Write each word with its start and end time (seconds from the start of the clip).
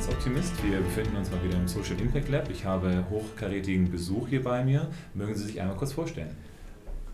Finanzoptimist. 0.00 0.64
Wir 0.64 0.78
befinden 0.78 1.16
uns 1.16 1.30
mal 1.30 1.44
wieder 1.44 1.56
im 1.56 1.68
Social 1.68 2.00
Impact 2.00 2.30
Lab. 2.30 2.50
Ich 2.50 2.64
habe 2.64 3.04
hochkarätigen 3.10 3.90
Besuch 3.90 4.28
hier 4.28 4.42
bei 4.42 4.64
mir. 4.64 4.88
Mögen 5.12 5.34
Sie 5.34 5.44
sich 5.44 5.60
einmal 5.60 5.76
kurz 5.76 5.92
vorstellen? 5.92 6.34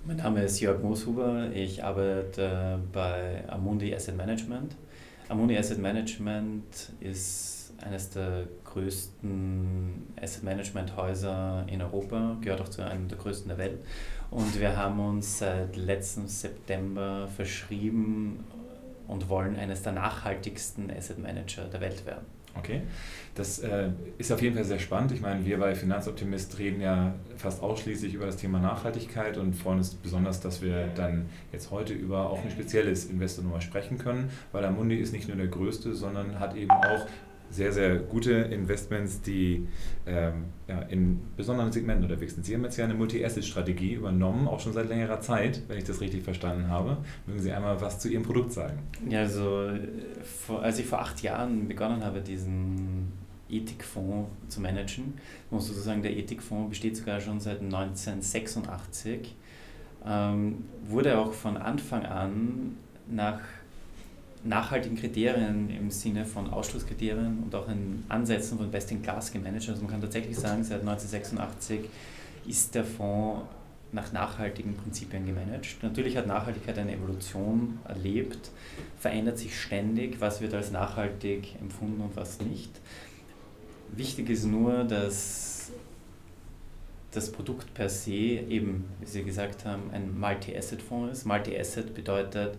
Mein 0.06 0.18
Name 0.18 0.42
ist 0.42 0.60
Jörg 0.60 0.80
Mooshuber. 0.80 1.50
Ich 1.52 1.82
arbeite 1.82 2.78
bei 2.92 3.42
Amundi 3.48 3.92
Asset 3.92 4.16
Management. 4.16 4.76
Amundi 5.28 5.58
Asset 5.58 5.78
Management 5.78 6.92
ist 7.00 7.72
eines 7.84 8.10
der 8.10 8.44
größten 8.64 10.14
Asset 10.22 10.44
Management 10.44 10.96
Häuser 10.96 11.66
in 11.68 11.82
Europa, 11.82 12.36
gehört 12.40 12.60
auch 12.60 12.68
zu 12.68 12.82
einem 12.82 13.08
der 13.08 13.18
größten 13.18 13.48
der 13.48 13.58
Welt. 13.58 13.80
Und 14.30 14.60
wir 14.60 14.76
haben 14.76 15.00
uns 15.00 15.40
seit 15.40 15.74
letztem 15.74 16.28
September 16.28 17.26
verschrieben, 17.34 18.44
und 19.08 19.28
wollen 19.28 19.56
eines 19.56 19.82
der 19.82 19.92
nachhaltigsten 19.92 20.90
Asset 20.90 21.18
Manager 21.18 21.64
der 21.64 21.80
Welt 21.80 22.04
werden. 22.06 22.26
Okay, 22.58 22.82
das 23.34 23.58
äh, 23.58 23.90
ist 24.18 24.32
auf 24.32 24.40
jeden 24.40 24.54
Fall 24.54 24.64
sehr 24.64 24.78
spannend. 24.78 25.12
Ich 25.12 25.20
meine, 25.20 25.44
wir 25.44 25.58
bei 25.58 25.74
Finanzoptimist 25.74 26.58
reden 26.58 26.80
ja 26.80 27.14
fast 27.36 27.62
ausschließlich 27.62 28.14
über 28.14 28.26
das 28.26 28.38
Thema 28.38 28.58
Nachhaltigkeit 28.58 29.36
und 29.36 29.54
freuen 29.54 29.78
uns 29.78 29.94
besonders, 29.94 30.40
dass 30.40 30.62
wir 30.62 30.88
dann 30.94 31.26
jetzt 31.52 31.70
heute 31.70 31.92
über 31.92 32.30
auch 32.30 32.42
ein 32.42 32.50
spezielles 32.50 33.04
Investornummer 33.04 33.60
sprechen 33.60 33.98
können, 33.98 34.30
weil 34.52 34.64
Amundi 34.64 34.96
ist 34.96 35.12
nicht 35.12 35.28
nur 35.28 35.36
der 35.36 35.48
größte, 35.48 35.94
sondern 35.94 36.40
hat 36.40 36.56
eben 36.56 36.70
auch 36.70 37.06
sehr, 37.50 37.72
sehr 37.72 37.96
gute 37.96 38.32
Investments, 38.32 39.22
die 39.22 39.66
ähm, 40.06 40.46
ja, 40.68 40.80
in 40.82 41.20
besonderen 41.36 41.72
Segmenten 41.72 42.04
unterwegs 42.04 42.34
sind. 42.34 42.44
Sie 42.44 42.54
haben 42.54 42.64
jetzt 42.64 42.76
ja 42.76 42.84
eine 42.84 42.94
Multi-Asset-Strategie 42.94 43.94
übernommen, 43.94 44.48
auch 44.48 44.60
schon 44.60 44.72
seit 44.72 44.88
längerer 44.88 45.20
Zeit, 45.20 45.62
wenn 45.68 45.78
ich 45.78 45.84
das 45.84 46.00
richtig 46.00 46.22
verstanden 46.22 46.68
habe. 46.68 46.98
Mögen 47.26 47.40
Sie 47.40 47.52
einmal 47.52 47.80
was 47.80 47.98
zu 47.98 48.08
Ihrem 48.08 48.24
Produkt 48.24 48.52
sagen? 48.52 48.78
Ja, 49.08 49.20
also 49.20 49.70
vor, 50.22 50.62
als 50.62 50.78
ich 50.78 50.86
vor 50.86 51.00
acht 51.00 51.22
Jahren 51.22 51.68
begonnen 51.68 52.04
habe, 52.04 52.20
diesen 52.20 53.12
Ethikfonds 53.48 54.28
zu 54.48 54.60
managen, 54.60 55.14
muss 55.50 55.68
sozusagen 55.68 56.02
der 56.02 56.16
Ethikfonds 56.16 56.70
besteht 56.70 56.96
sogar 56.96 57.20
schon 57.20 57.40
seit 57.40 57.60
1986, 57.60 59.36
ähm, 60.04 60.64
wurde 60.84 61.18
auch 61.18 61.32
von 61.32 61.56
Anfang 61.56 62.04
an 62.04 62.76
nach 63.08 63.40
nachhaltigen 64.48 64.96
Kriterien 64.96 65.70
im 65.70 65.90
Sinne 65.90 66.24
von 66.24 66.50
Ausschlusskriterien 66.50 67.42
und 67.44 67.54
auch 67.54 67.68
in 67.68 68.04
Ansätzen 68.08 68.58
von 68.58 68.70
Best-in-Class 68.70 69.32
gemanagt. 69.32 69.68
Also 69.68 69.82
man 69.82 69.90
kann 69.90 70.00
tatsächlich 70.00 70.36
sagen, 70.36 70.62
seit 70.64 70.80
1986 70.80 71.80
ist 72.46 72.74
der 72.74 72.84
Fonds 72.84 73.42
nach 73.92 74.12
nachhaltigen 74.12 74.74
Prinzipien 74.74 75.26
gemanagt. 75.26 75.76
Natürlich 75.82 76.16
hat 76.16 76.26
Nachhaltigkeit 76.26 76.78
eine 76.78 76.92
Evolution 76.92 77.78
erlebt, 77.84 78.50
verändert 78.98 79.38
sich 79.38 79.58
ständig, 79.58 80.20
was 80.20 80.40
wird 80.40 80.54
als 80.54 80.70
nachhaltig 80.70 81.54
empfunden 81.60 82.00
und 82.00 82.16
was 82.16 82.40
nicht. 82.40 82.70
Wichtig 83.94 84.28
ist 84.30 84.44
nur, 84.44 84.84
dass 84.84 85.70
das 87.12 87.32
Produkt 87.32 87.72
per 87.72 87.88
se 87.88 88.10
eben, 88.10 88.84
wie 89.00 89.06
Sie 89.06 89.22
gesagt 89.22 89.64
haben, 89.64 89.90
ein 89.92 90.18
Multi-Asset-Fonds 90.18 91.18
ist. 91.18 91.24
Multi-Asset 91.24 91.94
bedeutet, 91.94 92.58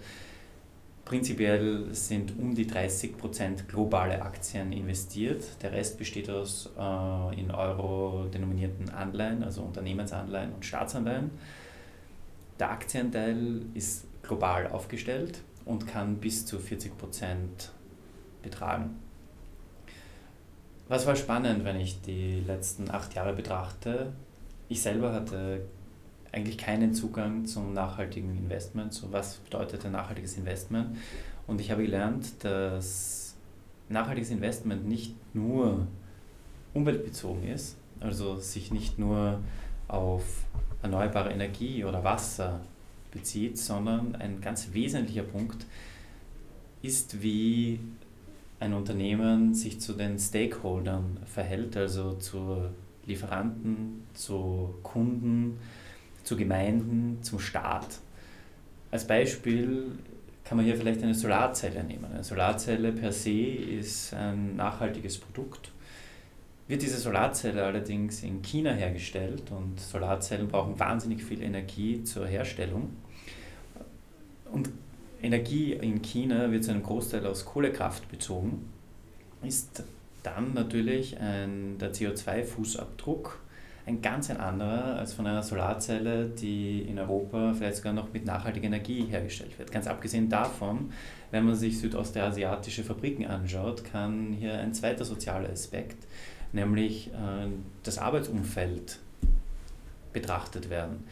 Prinzipiell 1.07 1.85
sind 1.93 2.37
um 2.37 2.53
die 2.53 2.65
30% 2.69 3.67
globale 3.69 4.21
Aktien 4.21 4.73
investiert. 4.73 5.41
Der 5.61 5.71
Rest 5.71 5.97
besteht 5.97 6.29
aus 6.29 6.69
äh, 6.77 7.39
in 7.39 7.49
Euro 7.49 8.25
denominierten 8.25 8.89
Anleihen, 8.89 9.41
also 9.41 9.61
Unternehmensanleihen 9.61 10.51
und 10.51 10.65
Staatsanleihen. 10.65 11.31
Der 12.59 12.71
Aktienteil 12.71 13.61
ist 13.73 14.03
global 14.21 14.67
aufgestellt 14.67 15.39
und 15.63 15.87
kann 15.87 16.17
bis 16.17 16.45
zu 16.45 16.57
40% 16.57 16.89
betragen. 18.43 18.99
Was 20.89 21.07
war 21.07 21.15
spannend, 21.15 21.63
wenn 21.63 21.79
ich 21.79 22.01
die 22.01 22.41
letzten 22.41 22.91
acht 22.91 23.13
Jahre 23.13 23.31
betrachte? 23.31 24.11
Ich 24.67 24.81
selber 24.81 25.13
hatte 25.13 25.61
eigentlich 26.31 26.57
keinen 26.57 26.93
Zugang 26.93 27.45
zum 27.45 27.73
nachhaltigen 27.73 28.37
Investment. 28.37 28.93
So 28.93 29.11
was 29.11 29.35
bedeutet 29.37 29.85
ein 29.85 29.93
nachhaltiges 29.93 30.37
Investment? 30.37 30.97
Und 31.47 31.61
ich 31.61 31.71
habe 31.71 31.83
gelernt, 31.83 32.43
dass 32.43 33.35
nachhaltiges 33.89 34.31
Investment 34.31 34.87
nicht 34.87 35.15
nur 35.33 35.87
umweltbezogen 36.73 37.47
ist, 37.47 37.77
also 37.99 38.35
sich 38.35 38.71
nicht 38.71 38.99
nur 38.99 39.39
auf 39.87 40.23
erneuerbare 40.81 41.31
Energie 41.31 41.83
oder 41.85 42.03
Wasser 42.03 42.61
bezieht, 43.11 43.57
sondern 43.57 44.15
ein 44.15 44.41
ganz 44.41 44.73
wesentlicher 44.73 45.23
Punkt 45.23 45.65
ist, 46.81 47.21
wie 47.21 47.79
ein 48.59 48.73
Unternehmen 48.73 49.53
sich 49.53 49.79
zu 49.79 49.93
den 49.93 50.19
Stakeholdern 50.19 51.17
verhält, 51.25 51.77
also 51.77 52.13
zu 52.13 52.69
Lieferanten, 53.05 54.03
zu 54.13 54.75
Kunden, 54.83 55.59
zu 56.27 56.35
Gemeinden, 56.35 57.19
zum 57.23 57.39
Staat. 57.39 57.99
Als 58.91 59.07
Beispiel 59.07 59.91
kann 60.43 60.57
man 60.57 60.65
hier 60.65 60.75
vielleicht 60.75 61.01
eine 61.01 61.13
Solarzelle 61.13 61.83
nehmen. 61.83 62.05
Eine 62.05 62.23
Solarzelle 62.23 62.91
per 62.91 63.11
se 63.11 63.31
ist 63.31 64.13
ein 64.13 64.55
nachhaltiges 64.57 65.17
Produkt. 65.17 65.71
Wird 66.67 66.81
diese 66.81 66.97
Solarzelle 66.97 67.63
allerdings 67.63 68.23
in 68.23 68.41
China 68.41 68.73
hergestellt 68.73 69.43
und 69.51 69.79
Solarzellen 69.79 70.49
brauchen 70.49 70.77
wahnsinnig 70.77 71.23
viel 71.23 71.41
Energie 71.41 72.03
zur 72.03 72.27
Herstellung. 72.27 72.89
Und 74.51 74.69
Energie 75.21 75.73
in 75.73 76.01
China 76.01 76.51
wird 76.51 76.65
zu 76.65 76.71
einem 76.71 76.83
Großteil 76.83 77.25
aus 77.25 77.45
Kohlekraft 77.45 78.09
bezogen, 78.09 78.69
ist 79.43 79.83
dann 80.23 80.53
natürlich 80.53 81.17
ein, 81.19 81.77
der 81.77 81.93
CO2-Fußabdruck 81.93 83.29
ein 83.87 84.01
ganz 84.01 84.29
ein 84.29 84.37
anderer 84.37 84.97
als 84.97 85.13
von 85.13 85.25
einer 85.25 85.41
Solarzelle, 85.41 86.25
die 86.27 86.81
in 86.81 86.99
Europa 86.99 87.53
vielleicht 87.53 87.77
sogar 87.77 87.93
noch 87.93 88.11
mit 88.11 88.25
nachhaltiger 88.25 88.65
Energie 88.67 89.05
hergestellt 89.05 89.57
wird. 89.57 89.71
Ganz 89.71 89.87
abgesehen 89.87 90.27
davon, 90.27 90.91
wenn 91.31 91.45
man 91.45 91.55
sich 91.55 91.79
südostasiatische 91.79 92.83
Fabriken 92.83 93.25
anschaut, 93.25 93.85
kann 93.85 94.33
hier 94.33 94.59
ein 94.59 94.73
zweiter 94.73 95.05
sozialer 95.05 95.49
Aspekt, 95.49 96.05
nämlich 96.51 97.07
äh, 97.07 97.47
das 97.83 97.97
Arbeitsumfeld 97.97 98.99
betrachtet 100.11 100.69
werden. 100.69 101.05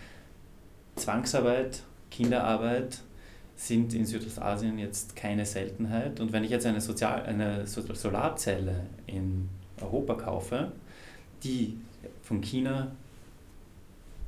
Zwangsarbeit, 0.97 1.81
Kinderarbeit 2.11 2.99
sind 3.55 3.93
in 3.93 4.05
Südostasien 4.05 4.77
jetzt 4.79 5.15
keine 5.15 5.45
Seltenheit. 5.45 6.19
Und 6.19 6.33
wenn 6.33 6.43
ich 6.43 6.51
jetzt 6.51 6.65
eine, 6.65 6.81
Sozial 6.81 7.23
eine 7.23 7.65
Solarzelle 7.65 8.87
in 9.07 9.47
Europa 9.79 10.15
kaufe, 10.15 10.73
die 11.43 11.77
von 12.23 12.41
China 12.41 12.91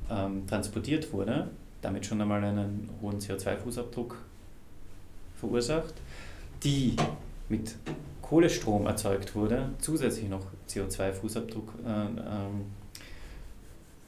ähm, 0.10 0.48
transportiert 0.48 1.12
wurde, 1.14 1.50
damit 1.82 2.06
schon 2.06 2.22
einmal 2.22 2.44
einen 2.44 2.90
hohen 3.02 3.20
CO2-Fußabdruck 3.20 4.16
verursacht, 5.36 5.94
die 6.64 6.96
mit 7.50 7.76
Kohlestrom 8.22 8.86
erzeugt 8.88 9.36
wurde, 9.36 9.70
zusätzlich 9.80 10.30
noch 10.30 10.46
CO2-Fußabdruck 10.70 11.70
äh, 11.86 11.90
ähm, 11.90 12.66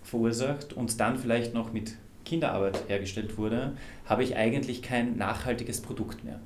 verursacht 0.03 0.73
und 0.73 0.99
dann 0.99 1.17
vielleicht 1.17 1.53
noch 1.53 1.71
mit 1.71 1.95
Kinderarbeit 2.25 2.83
hergestellt 2.87 3.37
wurde, 3.37 3.73
habe 4.05 4.23
ich 4.23 4.35
eigentlich 4.35 4.81
kein 4.81 5.17
nachhaltiges 5.17 5.81
Produkt 5.81 6.23
mehr. 6.23 6.39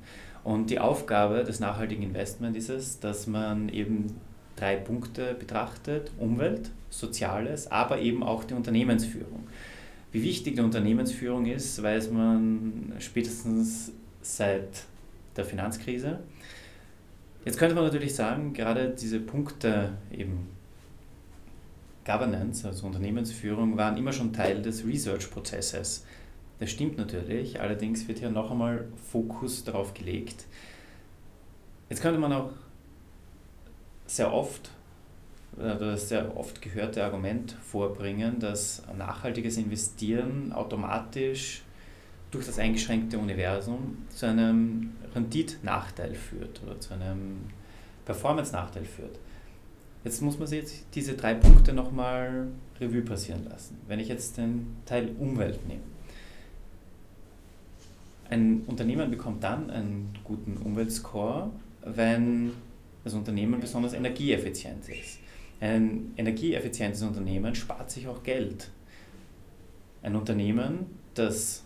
Und 0.44 0.70
die 0.70 0.78
Aufgabe 0.78 1.42
des 1.44 1.60
nachhaltigen 1.60 2.02
Investments 2.02 2.58
ist 2.58 2.68
es, 2.68 3.00
dass 3.00 3.26
man 3.26 3.68
eben 3.70 4.20
drei 4.56 4.76
Punkte 4.76 5.34
betrachtet, 5.34 6.10
Umwelt, 6.18 6.70
Soziales, 6.90 7.70
aber 7.70 7.98
eben 7.98 8.22
auch 8.22 8.44
die 8.44 8.54
Unternehmensführung. 8.54 9.46
Wie 10.12 10.22
wichtig 10.22 10.54
die 10.54 10.62
Unternehmensführung 10.62 11.46
ist, 11.46 11.82
weiß 11.82 12.10
man 12.12 12.92
spätestens 13.00 13.90
seit 14.22 14.84
der 15.36 15.44
Finanzkrise. 15.44 16.20
Jetzt 17.44 17.58
könnte 17.58 17.74
man 17.74 17.84
natürlich 17.84 18.14
sagen, 18.14 18.52
gerade 18.52 18.90
diese 18.90 19.20
Punkte 19.20 19.90
eben 20.12 20.48
Governance, 22.04 22.66
also 22.66 22.86
Unternehmensführung, 22.86 23.76
waren 23.76 23.96
immer 23.96 24.12
schon 24.12 24.32
Teil 24.32 24.62
des 24.62 24.86
Research-Prozesses. 24.86 26.04
Das 26.60 26.70
stimmt 26.70 26.96
natürlich, 26.96 27.60
allerdings 27.60 28.06
wird 28.06 28.20
hier 28.20 28.30
noch 28.30 28.50
einmal 28.50 28.86
Fokus 29.10 29.64
darauf 29.64 29.94
gelegt. 29.94 30.44
Jetzt 31.90 32.00
könnte 32.00 32.20
man 32.20 32.32
auch 32.32 32.52
sehr 34.16 34.32
oft 34.32 34.70
das 35.56 36.08
sehr 36.08 36.36
oft 36.36 36.60
gehörte 36.60 37.04
Argument 37.04 37.52
vorbringen, 37.52 38.38
dass 38.40 38.82
nachhaltiges 38.96 39.56
Investieren 39.56 40.52
automatisch 40.52 41.62
durch 42.30 42.46
das 42.46 42.58
eingeschränkte 42.58 43.18
Universum 43.18 43.98
zu 44.08 44.26
einem 44.26 44.92
Renditnachteil 45.14 46.14
führt 46.14 46.60
oder 46.64 46.80
zu 46.80 46.94
einem 46.94 47.38
Performance-Nachteil 48.04 48.84
führt. 48.84 49.18
Jetzt 50.02 50.20
muss 50.20 50.38
man 50.38 50.48
sich 50.48 50.60
jetzt 50.60 50.84
diese 50.94 51.14
drei 51.14 51.34
Punkte 51.34 51.72
nochmal 51.72 52.48
Revue 52.80 53.02
passieren 53.02 53.44
lassen. 53.48 53.78
Wenn 53.86 54.00
ich 54.00 54.08
jetzt 54.08 54.36
den 54.36 54.76
Teil 54.84 55.14
Umwelt 55.18 55.66
nehme. 55.66 55.80
Ein 58.28 58.62
Unternehmen 58.66 59.10
bekommt 59.10 59.44
dann 59.44 59.70
einen 59.70 60.18
guten 60.24 60.56
Umweltscore, 60.56 61.50
wenn 61.84 62.52
das 63.04 63.14
Unternehmen 63.14 63.60
besonders 63.60 63.92
energieeffizient 63.92 64.88
ist. 64.88 65.20
Ein 65.60 66.12
energieeffizientes 66.16 67.02
Unternehmen 67.02 67.54
spart 67.54 67.90
sich 67.90 68.08
auch 68.08 68.22
Geld. 68.22 68.70
Ein 70.02 70.16
Unternehmen, 70.16 70.86
das 71.14 71.62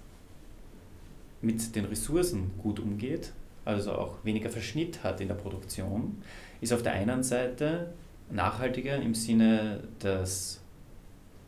mit 1.40 1.74
den 1.74 1.86
Ressourcen 1.86 2.50
gut 2.58 2.80
umgeht, 2.80 3.32
also 3.64 3.92
auch 3.92 4.16
weniger 4.24 4.50
Verschnitt 4.50 5.02
hat 5.04 5.20
in 5.20 5.28
der 5.28 5.34
Produktion, 5.34 6.22
ist 6.60 6.72
auf 6.72 6.82
der 6.82 6.92
einen 6.92 7.22
Seite 7.22 7.92
nachhaltiger 8.30 8.96
im 8.96 9.14
Sinne 9.14 9.80
des 10.02 10.60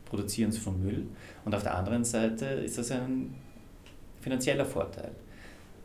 Produzierens 0.05 0.57
von 0.57 0.81
Müll 0.81 1.05
und 1.45 1.55
auf 1.55 1.63
der 1.63 1.75
anderen 1.75 2.03
Seite 2.03 2.45
ist 2.45 2.77
das 2.77 2.91
ein 2.91 3.33
finanzieller 4.21 4.65
Vorteil. 4.65 5.11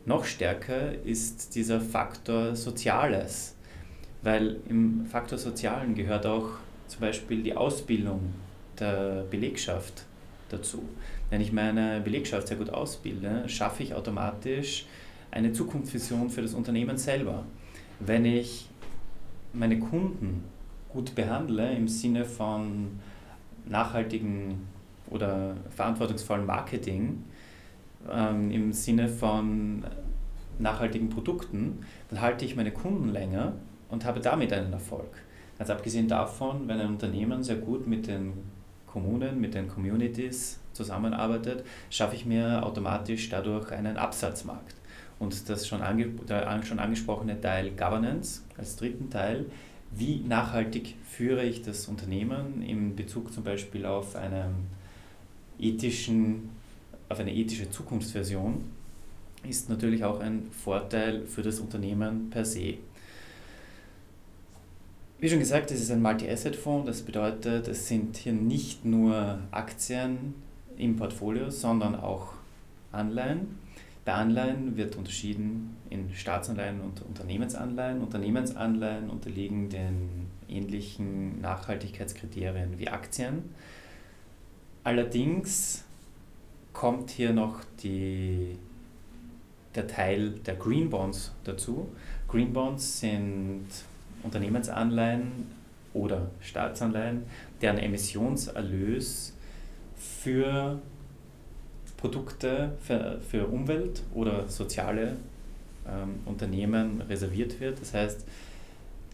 Noch 0.05 0.23
stärker 0.25 0.93
ist 1.03 1.55
dieser 1.55 1.81
Faktor 1.81 2.55
Soziales, 2.55 3.56
weil 4.27 4.57
im 4.67 5.05
Faktor 5.05 5.37
Sozialen 5.37 5.95
gehört 5.95 6.25
auch 6.25 6.49
zum 6.87 6.99
Beispiel 6.99 7.43
die 7.43 7.55
Ausbildung 7.55 8.33
der 8.77 9.23
Belegschaft 9.31 10.03
dazu. 10.49 10.83
Wenn 11.29 11.39
ich 11.39 11.53
meine 11.53 12.01
Belegschaft 12.01 12.49
sehr 12.49 12.57
gut 12.57 12.69
ausbilde, 12.69 13.47
schaffe 13.47 13.83
ich 13.83 13.93
automatisch 13.93 14.85
eine 15.31 15.53
Zukunftsvision 15.53 16.29
für 16.29 16.41
das 16.41 16.53
Unternehmen 16.53 16.97
selber. 16.97 17.45
Wenn 18.01 18.25
ich 18.25 18.67
meine 19.53 19.79
Kunden 19.79 20.43
gut 20.89 21.15
behandle 21.15 21.71
im 21.71 21.87
Sinne 21.87 22.25
von 22.25 22.99
nachhaltigen 23.65 24.67
oder 25.09 25.55
verantwortungsvollen 25.69 26.45
Marketing, 26.45 27.23
ähm, 28.11 28.51
im 28.51 28.73
Sinne 28.73 29.07
von 29.07 29.85
nachhaltigen 30.59 31.07
Produkten, 31.07 31.85
dann 32.09 32.19
halte 32.19 32.43
ich 32.43 32.57
meine 32.57 32.73
Kunden 32.73 33.07
länger 33.07 33.53
und 33.89 34.05
habe 34.05 34.19
damit 34.19 34.53
einen 34.53 34.73
Erfolg. 34.73 35.11
Ganz 35.57 35.69
abgesehen 35.69 36.07
davon, 36.07 36.67
wenn 36.67 36.79
ein 36.79 36.89
Unternehmen 36.89 37.43
sehr 37.43 37.55
gut 37.55 37.87
mit 37.87 38.07
den 38.07 38.33
Kommunen, 38.85 39.39
mit 39.39 39.53
den 39.53 39.67
Communities 39.67 40.59
zusammenarbeitet, 40.73 41.65
schaffe 41.89 42.15
ich 42.15 42.25
mir 42.25 42.63
automatisch 42.65 43.29
dadurch 43.29 43.71
einen 43.71 43.97
Absatzmarkt. 43.97 44.75
Und 45.19 45.49
das 45.49 45.67
schon, 45.67 45.81
ange 45.81 46.07
der 46.29 46.61
schon 46.63 46.79
angesprochene 46.79 47.41
Teil 47.41 47.71
Governance 47.71 48.41
als 48.57 48.75
dritten 48.75 49.09
Teil, 49.09 49.45
wie 49.91 50.19
nachhaltig 50.19 50.95
führe 51.03 51.43
ich 51.43 51.63
das 51.63 51.87
Unternehmen 51.87 52.61
in 52.61 52.95
Bezug 52.95 53.33
zum 53.33 53.43
Beispiel 53.43 53.85
auf, 53.85 54.15
einen 54.15 54.67
ethischen, 55.59 56.49
auf 57.09 57.19
eine 57.19 57.33
ethische 57.33 57.69
Zukunftsversion, 57.69 58.65
ist 59.47 59.69
natürlich 59.69 60.03
auch 60.03 60.19
ein 60.19 60.47
Vorteil 60.51 61.25
für 61.25 61.41
das 61.41 61.59
Unternehmen 61.59 62.29
per 62.29 62.45
se. 62.45 62.75
Wie 65.19 65.29
schon 65.29 65.39
gesagt, 65.39 65.71
es 65.71 65.81
ist 65.81 65.89
ein 65.89 66.03
Multi-Asset-Fonds, 66.03 66.85
das 66.85 67.01
bedeutet, 67.01 67.67
es 67.67 67.87
sind 67.87 68.17
hier 68.17 68.33
nicht 68.33 68.85
nur 68.85 69.39
Aktien 69.49 70.35
im 70.77 70.95
Portfolio, 70.95 71.49
sondern 71.49 71.95
auch 71.95 72.33
Anleihen. 72.91 73.57
Bei 74.05 74.13
Anleihen 74.13 74.77
wird 74.77 74.95
unterschieden 74.95 75.75
in 75.89 76.13
Staatsanleihen 76.13 76.81
und 76.81 77.01
Unternehmensanleihen. 77.01 77.99
Unternehmensanleihen 78.01 79.09
unterliegen 79.09 79.69
den 79.69 80.27
ähnlichen 80.47 81.41
Nachhaltigkeitskriterien 81.41 82.77
wie 82.77 82.87
Aktien. 82.87 83.55
Allerdings 84.83 85.83
kommt 86.73 87.09
hier 87.09 87.33
noch 87.33 87.61
die, 87.81 88.59
der 89.73 89.87
Teil 89.87 90.33
der 90.45 90.55
Green 90.57 90.91
Bonds 90.91 91.33
dazu. 91.43 91.89
Green 92.27 92.53
Bonds 92.53 92.99
sind 92.99 93.65
Unternehmensanleihen 94.23 95.47
oder 95.93 96.29
Staatsanleihen, 96.41 97.23
deren 97.61 97.77
Emissionserlös 97.77 99.33
für 99.95 100.79
Produkte 101.97 102.73
für, 102.79 103.19
für 103.19 103.47
Umwelt 103.47 104.03
oder 104.13 104.47
soziale 104.47 105.17
ähm, 105.87 106.19
Unternehmen 106.25 107.01
reserviert 107.01 107.59
wird. 107.59 107.81
Das 107.81 107.93
heißt, 107.93 108.25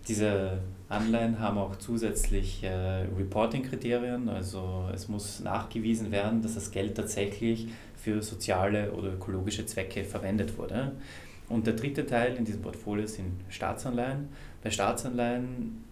diese 0.08 0.58
Anleihen 0.90 1.40
haben 1.40 1.58
auch 1.58 1.78
zusätzlich 1.78 2.62
äh, 2.64 3.06
Reporting-Kriterien, 3.18 4.28
also 4.28 4.90
es 4.94 5.08
muss 5.08 5.40
nachgewiesen 5.40 6.12
werden, 6.12 6.42
dass 6.42 6.56
das 6.56 6.72
Geld 6.72 6.96
tatsächlich 6.96 7.70
für 7.96 8.22
soziale 8.22 8.92
oder 8.92 9.14
ökologische 9.14 9.66
Zwecke 9.66 10.04
verwendet 10.04 10.58
wurde. 10.58 10.92
Und 11.50 11.68
der 11.68 11.74
dritte 11.74 12.06
Teil 12.06 12.36
in 12.36 12.46
diesem 12.46 12.62
Portfolio 12.62 13.06
sind 13.06 13.42
Staatsanleihen. 13.50 14.30
Bei 14.64 14.72
Staatsanleihen, 14.72 15.84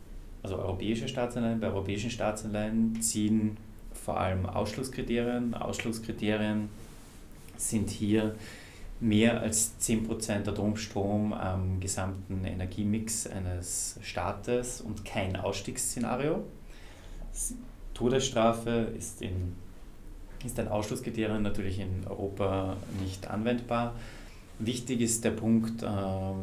also 0.44 0.58
europäische 0.58 1.08
Staatsanleihen, 1.08 1.60
bei 1.60 1.68
europäischen 1.68 2.10
Staatsanleihen 2.10 3.02
ziehen 3.02 3.58
vor 3.94 4.20
allem 4.20 4.46
Ausschlusskriterien. 4.46 5.54
Ausschlusskriterien 5.54 6.70
sind 7.58 7.90
hier 7.90 8.36
mehr 9.00 9.42
als 9.42 9.74
10% 9.82 10.48
Atomstrom 10.48 11.34
am 11.34 11.80
gesamten 11.80 12.46
Energiemix 12.46 13.28
eines 13.28 14.00
Staates 14.04 14.80
und 14.82 15.04
kein 15.06 15.36
Ausstiegsszenario. 15.36 16.44
Todesstrafe 17.94 18.88
ist, 18.98 19.22
in, 19.22 19.56
ist 20.46 20.60
ein 20.60 20.68
Ausschlusskriterium 20.68 21.42
natürlich 21.42 21.80
in 21.80 22.08
Europa 22.08 22.78
nicht 23.02 23.28
anwendbar. 23.28 23.96
Wichtig 24.64 25.02
ist 25.02 25.26
der 25.26 25.32
Punkt, 25.32 25.82
äh, 25.82 25.88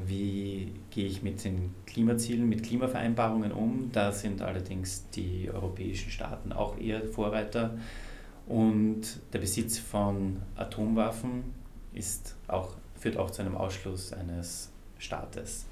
wie 0.06 0.72
gehe 0.90 1.06
ich 1.06 1.22
mit 1.22 1.44
den 1.44 1.72
Klimazielen, 1.86 2.48
mit 2.48 2.64
Klimavereinbarungen 2.64 3.52
um. 3.52 3.90
Da 3.92 4.10
sind 4.10 4.42
allerdings 4.42 5.08
die 5.10 5.48
europäischen 5.52 6.10
Staaten 6.10 6.52
auch 6.52 6.76
eher 6.78 7.06
Vorreiter. 7.06 7.78
Und 8.48 9.02
der 9.32 9.38
Besitz 9.38 9.78
von 9.78 10.38
Atomwaffen 10.56 11.44
ist 11.92 12.34
auch, 12.48 12.74
führt 12.98 13.16
auch 13.16 13.30
zu 13.30 13.42
einem 13.42 13.56
Ausschluss 13.56 14.12
eines 14.12 14.70
Staates. 14.98 15.66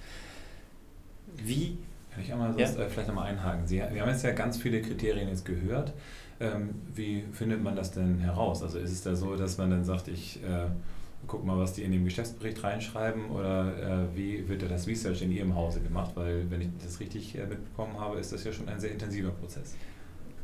Wie? 1.36 1.78
Kann 2.12 2.22
ich 2.22 2.32
einmal 2.32 2.58
ja? 2.60 2.68
Äh, 2.68 2.88
vielleicht 2.88 3.08
nochmal 3.08 3.26
einhaken? 3.26 3.66
Sie, 3.66 3.78
wir 3.78 4.02
haben 4.02 4.08
jetzt 4.10 4.22
ja 4.22 4.30
ganz 4.30 4.56
viele 4.56 4.82
Kriterien 4.82 5.28
jetzt 5.28 5.44
gehört. 5.44 5.94
Ähm, 6.38 6.76
wie 6.94 7.24
findet 7.32 7.60
man 7.60 7.74
das 7.74 7.90
denn 7.90 8.18
heraus? 8.18 8.62
Also 8.62 8.78
ist 8.78 8.92
es 8.92 9.02
da 9.02 9.16
so, 9.16 9.34
dass 9.34 9.58
man 9.58 9.70
dann 9.70 9.84
sagt, 9.84 10.06
ich 10.06 10.38
guck 11.26 11.44
mal, 11.44 11.58
was 11.58 11.72
die 11.72 11.82
in 11.82 11.92
den 11.92 12.04
Geschäftsbericht 12.04 12.62
reinschreiben 12.62 13.30
oder 13.30 14.06
äh, 14.12 14.16
wie 14.16 14.48
wird 14.48 14.62
das 14.70 14.86
Research 14.86 15.22
in 15.22 15.32
Ihrem 15.32 15.54
Hause 15.54 15.80
gemacht? 15.80 16.12
Weil, 16.14 16.50
wenn 16.50 16.60
ich 16.60 16.68
das 16.82 17.00
richtig 17.00 17.36
äh, 17.36 17.46
mitbekommen 17.46 17.98
habe, 17.98 18.18
ist 18.18 18.32
das 18.32 18.44
ja 18.44 18.52
schon 18.52 18.68
ein 18.68 18.80
sehr 18.80 18.92
intensiver 18.92 19.30
Prozess. 19.30 19.74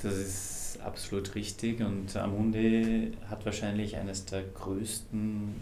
Das 0.03 0.15
ist 0.15 0.81
absolut 0.83 1.35
richtig 1.35 1.81
und 1.81 2.17
Amundi 2.17 3.13
hat 3.29 3.45
wahrscheinlich 3.45 3.97
eines 3.97 4.25
der 4.25 4.43
größten 4.43 5.55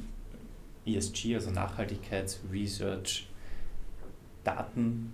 ESG, 0.86 1.34
also 1.34 1.50
Nachhaltigkeitsresearch 1.50 3.28
Datenbasen, 4.44 5.12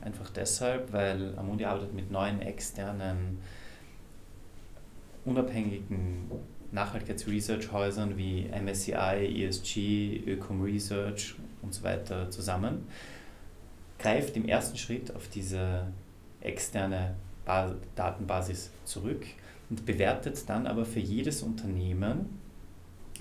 einfach 0.00 0.30
deshalb, 0.30 0.92
weil 0.92 1.36
Amundi 1.36 1.64
arbeitet 1.64 1.94
mit 1.94 2.10
neuen 2.10 2.40
externen 2.40 3.38
unabhängigen 5.24 6.30
Nachhaltigkeitsresearch-Häusern 6.72 8.16
wie 8.16 8.48
MSCI, 8.48 9.44
ESG, 9.44 10.22
Ökom 10.26 10.62
Research 10.62 11.34
und 11.62 11.72
so 11.74 11.82
weiter 11.82 12.30
zusammen, 12.30 12.86
greift 13.98 14.36
im 14.36 14.46
ersten 14.46 14.76
Schritt 14.76 15.14
auf 15.14 15.28
diese 15.28 15.86
externe 16.40 17.14
Datenbasis 17.94 18.70
zurück 18.84 19.24
und 19.70 19.86
bewertet 19.86 20.48
dann 20.48 20.66
aber 20.66 20.84
für 20.84 21.00
jedes 21.00 21.42
Unternehmen 21.42 22.38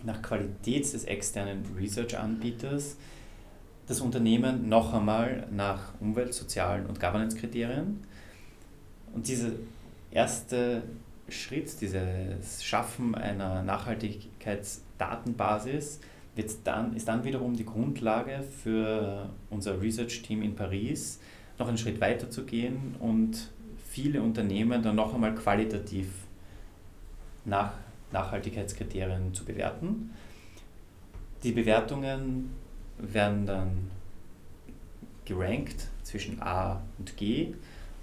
nach 0.04 0.22
Qualität 0.22 0.92
des 0.92 1.04
externen 1.04 1.64
Research-Anbieters 1.78 2.98
das 3.88 4.00
Unternehmen 4.00 4.70
noch 4.70 4.94
einmal 4.94 5.48
nach 5.52 5.94
Umwelt-, 6.00 6.34
Sozialen 6.34 6.86
und 6.86 7.00
Governance-Kriterien. 7.00 8.00
Und 9.14 9.28
dieser 9.28 9.50
erste 10.12 10.84
Schritt, 11.32 11.82
dieses 11.82 12.64
Schaffen 12.64 13.16
einer 13.16 13.64
Nachhaltigkeitsdatenbasis, 13.64 16.00
wird 16.36 16.52
dann, 16.64 16.96
ist 16.96 17.08
dann 17.08 17.24
wiederum 17.24 17.56
die 17.56 17.66
Grundlage 17.66 18.44
für 18.64 19.30
unser 19.50 19.82
Research-Team 19.82 20.42
in 20.42 20.56
Paris, 20.56 21.20
noch 21.60 21.68
einen 21.68 21.78
Schritt 21.78 22.00
weiter 22.00 22.30
zu 22.30 22.46
gehen 22.46 22.96
und 23.00 23.52
viele 23.90 24.22
Unternehmen 24.22 24.82
dann 24.82 24.96
noch 24.96 25.14
einmal 25.14 25.36
qualitativ 25.36 26.08
nach 27.44 27.74
Nachhaltigkeitskriterien 28.12 29.34
zu 29.34 29.46
bewerten. 29.46 30.12
Die 31.44 31.52
Bewertungen 31.52 32.52
werden 32.98 33.46
dann 33.46 33.92
gerankt 35.26 35.88
zwischen 36.04 36.42
A 36.42 36.82
und 36.98 37.18
G 37.18 37.54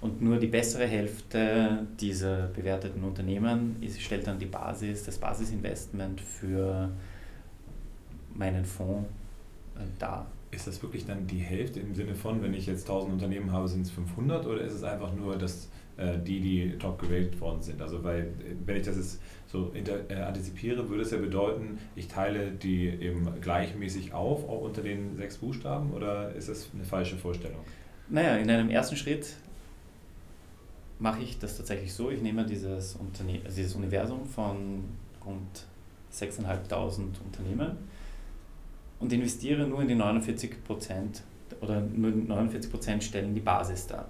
und 0.01 0.21
nur 0.21 0.37
die 0.37 0.47
bessere 0.47 0.87
Hälfte 0.87 1.85
dieser 1.99 2.47
bewerteten 2.47 3.03
Unternehmen 3.03 3.75
ist, 3.81 4.01
stellt 4.01 4.27
dann 4.27 4.39
die 4.39 4.45
Basis, 4.45 5.03
das 5.03 5.17
Basisinvestment 5.17 6.21
für 6.21 6.89
meinen 8.33 8.63
Fonds 8.63 9.09
äh, 9.75 9.81
dar. 9.97 10.27
ist 10.51 10.67
das 10.67 10.81
wirklich 10.81 11.05
dann 11.05 11.27
die 11.27 11.39
Hälfte 11.39 11.81
im 11.81 11.93
Sinne 11.93 12.15
von, 12.15 12.41
wenn 12.41 12.53
ich 12.53 12.65
jetzt 12.65 12.89
1000 12.89 13.13
Unternehmen 13.13 13.51
habe, 13.51 13.67
sind 13.67 13.81
es 13.81 13.91
500 13.91 14.45
oder 14.45 14.61
ist 14.61 14.73
es 14.73 14.83
einfach 14.83 15.13
nur, 15.13 15.37
dass 15.37 15.69
äh, 15.97 16.17
die, 16.17 16.39
die 16.39 16.77
top 16.79 16.99
gewählt 16.99 17.39
worden 17.41 17.61
sind? 17.61 17.81
Also, 17.81 18.01
weil, 18.01 18.21
äh, 18.21 18.55
wenn 18.65 18.77
ich 18.77 18.85
das 18.85 18.95
jetzt 18.95 19.21
so 19.47 19.73
antizipiere, 20.25 20.87
würde 20.89 21.03
es 21.03 21.11
ja 21.11 21.17
bedeuten, 21.17 21.77
ich 21.97 22.07
teile 22.07 22.51
die 22.51 22.87
eben 22.87 23.27
gleichmäßig 23.41 24.13
auf, 24.13 24.47
auch 24.47 24.61
unter 24.61 24.81
den 24.81 25.17
sechs 25.17 25.37
Buchstaben, 25.37 25.91
oder 25.91 26.33
ist 26.35 26.47
das 26.47 26.69
eine 26.73 26.85
falsche 26.85 27.17
Vorstellung? 27.17 27.59
Naja, 28.07 28.37
in 28.37 28.49
einem 28.49 28.69
ersten 28.69 28.95
Schritt 28.95 29.35
mache 30.99 31.21
ich 31.21 31.39
das 31.39 31.57
tatsächlich 31.57 31.93
so, 31.93 32.09
ich 32.09 32.21
nehme 32.21 32.45
dieses, 32.45 32.95
Unterne 32.95 33.39
also 33.43 33.55
dieses 33.55 33.75
Universum 33.75 34.25
von 34.25 34.83
rund 35.25 35.65
6.500 36.13 36.99
Unternehmen 37.25 37.77
und 38.99 39.13
investiere 39.13 39.67
nur 39.67 39.81
in 39.81 39.87
die 39.87 39.95
49 39.95 40.63
Prozent 40.63 41.23
oder 41.61 41.81
nur 41.81 42.11
49 42.11 42.69
Prozent 42.69 43.03
stellen 43.03 43.33
die 43.33 43.41
Basis 43.41 43.87
dar. 43.87 44.07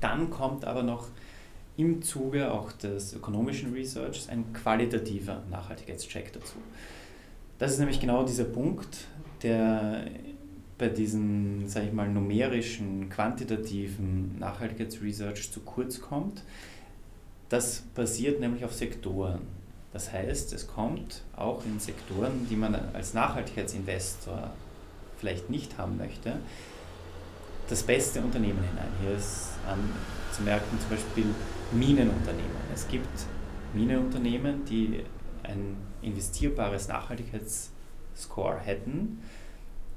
Dann 0.00 0.30
kommt 0.30 0.64
aber 0.64 0.82
noch 0.82 1.08
im 1.76 2.02
Zuge 2.02 2.52
auch 2.52 2.72
des 2.72 3.14
ökonomischen 3.14 3.72
Researchs 3.72 4.28
ein 4.28 4.52
qualitativer 4.52 5.42
Nachhaltigkeitscheck 5.50 6.32
dazu. 6.32 6.56
Das 7.58 7.72
ist 7.72 7.78
nämlich 7.78 8.00
genau 8.00 8.24
dieser 8.24 8.44
Punkt, 8.44 9.06
der 9.42 10.06
bei 10.82 10.88
diesen, 10.88 11.68
sage 11.68 11.86
ich 11.86 11.92
mal, 11.92 12.08
numerischen, 12.08 13.08
quantitativen 13.08 14.36
Nachhaltigkeitsresearch 14.40 15.52
zu 15.52 15.60
kurz 15.60 16.00
kommt. 16.00 16.42
Das 17.48 17.84
basiert 17.94 18.40
nämlich 18.40 18.64
auf 18.64 18.74
Sektoren. 18.74 19.42
Das 19.92 20.12
heißt, 20.12 20.52
es 20.52 20.66
kommt 20.66 21.22
auch 21.36 21.64
in 21.64 21.78
Sektoren, 21.78 22.48
die 22.50 22.56
man 22.56 22.74
als 22.94 23.14
Nachhaltigkeitsinvestor 23.14 24.50
vielleicht 25.20 25.50
nicht 25.50 25.78
haben 25.78 25.98
möchte, 25.98 26.40
das 27.68 27.84
beste 27.84 28.20
Unternehmen 28.20 28.64
hinein. 28.64 28.88
Hier 29.02 29.16
ist 29.16 29.50
ähm, 29.72 29.88
zu 30.32 30.42
merken 30.42 30.80
zum 30.80 30.90
Beispiel 30.90 31.26
Minenunternehmen. 31.70 32.56
Es 32.74 32.88
gibt 32.88 33.06
Minenunternehmen, 33.72 34.64
die 34.64 35.04
ein 35.44 35.76
investierbares 36.02 36.88
Nachhaltigkeitsscore 36.88 38.58
hätten. 38.58 39.22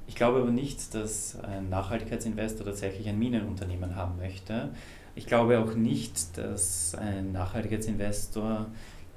Ich 0.08 0.14
glaube 0.14 0.40
aber 0.40 0.50
nicht, 0.50 0.94
dass 0.94 1.38
ein 1.40 1.68
Nachhaltigkeitsinvestor 1.68 2.66
tatsächlich 2.66 3.08
ein 3.08 3.18
Minenunternehmen 3.18 3.96
haben 3.96 4.16
möchte. 4.18 4.70
Ich 5.14 5.26
glaube 5.26 5.58
auch 5.58 5.74
nicht, 5.74 6.38
dass 6.38 6.94
ein 6.94 7.32
Nachhaltigkeitsinvestor 7.32 8.66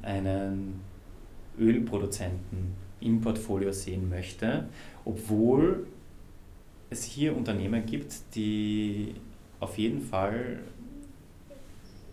einen 0.02 0.82
Ölproduzenten 1.60 2.74
im 3.02 3.22
Portfolio 3.22 3.72
sehen 3.72 4.10
möchte, 4.10 4.68
obwohl 5.06 5.88
es 6.90 7.04
hier 7.04 7.36
Unternehmen 7.36 7.86
gibt, 7.86 8.36
die 8.36 9.16
auf 9.60 9.78
jeden 9.78 10.02
Fall 10.02 10.60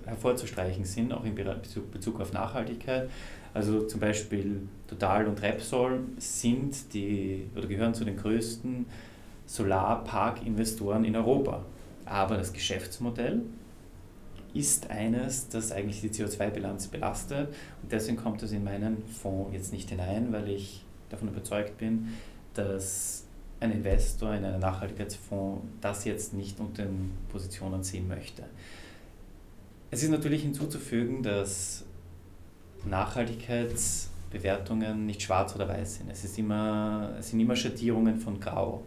hervorzustreichen 0.04 0.84
sind, 0.84 1.12
auch 1.12 1.24
in 1.24 1.34
Bezug 1.34 2.20
auf 2.20 2.32
Nachhaltigkeit. 2.32 3.10
Also 3.56 3.86
zum 3.86 4.00
Beispiel 4.00 4.68
Total 4.86 5.26
und 5.26 5.40
Repsol 5.40 6.00
sind 6.18 6.92
die 6.92 7.46
oder 7.56 7.66
gehören 7.66 7.94
zu 7.94 8.04
den 8.04 8.18
größten 8.18 8.84
Solarpark-Investoren 9.46 11.06
in 11.06 11.16
Europa. 11.16 11.64
Aber 12.04 12.36
das 12.36 12.52
Geschäftsmodell 12.52 13.40
ist 14.52 14.90
eines, 14.90 15.48
das 15.48 15.72
eigentlich 15.72 16.02
die 16.02 16.10
CO2-Bilanz 16.10 16.88
belastet. 16.88 17.48
Und 17.82 17.90
deswegen 17.90 18.18
kommt 18.18 18.42
es 18.42 18.52
in 18.52 18.62
meinen 18.62 19.02
Fonds 19.06 19.54
jetzt 19.54 19.72
nicht 19.72 19.88
hinein, 19.88 20.34
weil 20.34 20.50
ich 20.50 20.84
davon 21.08 21.28
überzeugt 21.28 21.78
bin, 21.78 22.08
dass 22.52 23.24
ein 23.60 23.72
Investor 23.72 24.34
in 24.34 24.44
einem 24.44 24.60
Nachhaltigkeitsfonds 24.60 25.62
das 25.80 26.04
jetzt 26.04 26.34
nicht 26.34 26.60
unter 26.60 26.82
den 26.82 27.12
Positionen 27.30 27.82
sehen 27.82 28.06
möchte. 28.06 28.42
Es 29.90 30.02
ist 30.02 30.10
natürlich 30.10 30.42
hinzuzufügen, 30.42 31.22
dass 31.22 31.86
Nachhaltigkeitsbewertungen 32.88 35.06
nicht 35.06 35.22
schwarz 35.22 35.54
oder 35.54 35.68
weiß 35.68 35.96
sind. 35.96 36.10
Es, 36.10 36.24
ist 36.24 36.38
immer, 36.38 37.14
es 37.18 37.30
sind 37.30 37.40
immer 37.40 37.56
Schattierungen 37.56 38.18
von 38.18 38.38
Grau. 38.40 38.82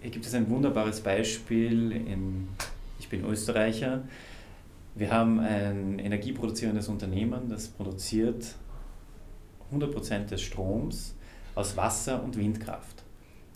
Hier 0.00 0.10
gibt 0.10 0.26
es 0.26 0.34
ein 0.34 0.50
wunderbares 0.50 1.00
Beispiel 1.00 1.92
in 1.92 2.48
ich 2.98 3.08
bin 3.08 3.24
Österreicher. 3.24 4.02
Wir 4.94 5.10
haben 5.10 5.40
ein 5.40 5.98
energieproduzierendes 5.98 6.88
Unternehmen, 6.88 7.50
das 7.50 7.68
produziert 7.68 8.54
100% 9.72 10.26
des 10.26 10.40
Stroms 10.40 11.14
aus 11.54 11.76
Wasser- 11.76 12.22
und 12.22 12.36
Windkraft. 12.36 13.02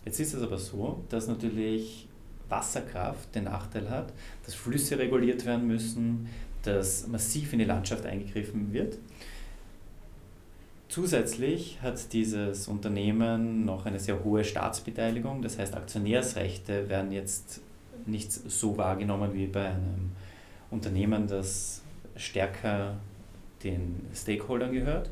Jetzt 0.05 0.21
ist 0.21 0.35
es 0.35 0.43
aber 0.43 0.59
so, 0.59 1.03
dass 1.09 1.29
natürlich 1.29 2.09
Wasserkraft 2.49 3.35
den 3.35 3.45
Nachteil 3.45 3.89
hat, 3.89 4.13
dass 4.45 4.55
Flüsse 4.55 4.99
reguliert 4.99 5.47
werden 5.47 5.67
müssen, 5.67 6.29
dass 6.63 7.07
massiv 7.09 7.53
in 7.53 7.61
die 7.61 7.65
Landschaft 7.65 8.07
eingegriffen 8.07 8.73
wird. 8.73 8.99
Zusätzlich 10.89 11.79
hat 11.83 12.13
dieses 12.13 12.67
Unternehmen 12.67 13.65
noch 13.65 13.87
eine 13.87 14.01
sehr 14.01 14.25
hohe 14.25 14.43
Staatsbeteiligung, 14.43 15.41
das 15.41 15.59
heißt 15.59 15.75
Aktionärsrechte 15.75 16.89
werden 16.89 17.13
jetzt 17.13 17.61
nicht 18.07 18.33
so 18.33 18.77
wahrgenommen 18.77 19.33
wie 19.33 19.47
bei 19.47 19.67
einem 19.67 20.11
Unternehmen, 20.71 21.29
das 21.29 21.83
stärker 22.17 22.97
den 23.63 24.07
Stakeholdern 24.15 24.73
gehört. 24.73 25.11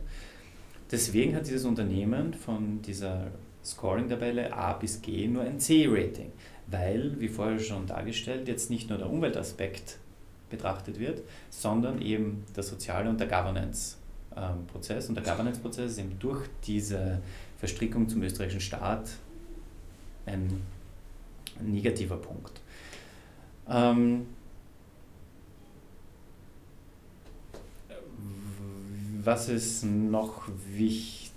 Deswegen 0.90 1.36
hat 1.36 1.46
dieses 1.46 1.64
Unternehmen 1.64 2.34
von 2.34 2.82
dieser 2.82 3.28
Scoring-Tabelle 3.64 4.52
A 4.52 4.72
bis 4.72 5.02
G 5.02 5.28
nur 5.28 5.42
ein 5.42 5.60
C-Rating, 5.60 6.32
weil, 6.66 7.20
wie 7.20 7.28
vorher 7.28 7.58
schon 7.58 7.86
dargestellt, 7.86 8.48
jetzt 8.48 8.70
nicht 8.70 8.88
nur 8.88 8.98
der 8.98 9.10
Umweltaspekt 9.10 9.98
betrachtet 10.50 10.98
wird, 10.98 11.22
sondern 11.50 12.00
eben 12.00 12.44
der 12.56 12.62
soziale 12.62 13.08
und 13.08 13.18
der 13.20 13.26
Governance-Prozess. 13.26 15.08
Und 15.08 15.14
der 15.14 15.24
Governance-Prozess 15.24 15.92
ist 15.92 15.98
eben 15.98 16.18
durch 16.18 16.46
diese 16.64 17.20
Verstrickung 17.58 18.08
zum 18.08 18.22
österreichischen 18.22 18.60
Staat 18.60 19.10
ein 20.26 20.62
negativer 21.60 22.16
Punkt. 22.16 22.60
Ähm, 23.68 24.26
was 29.24 29.48
ist 29.48 29.84
noch 29.84 30.48
wichtig? 30.70 31.28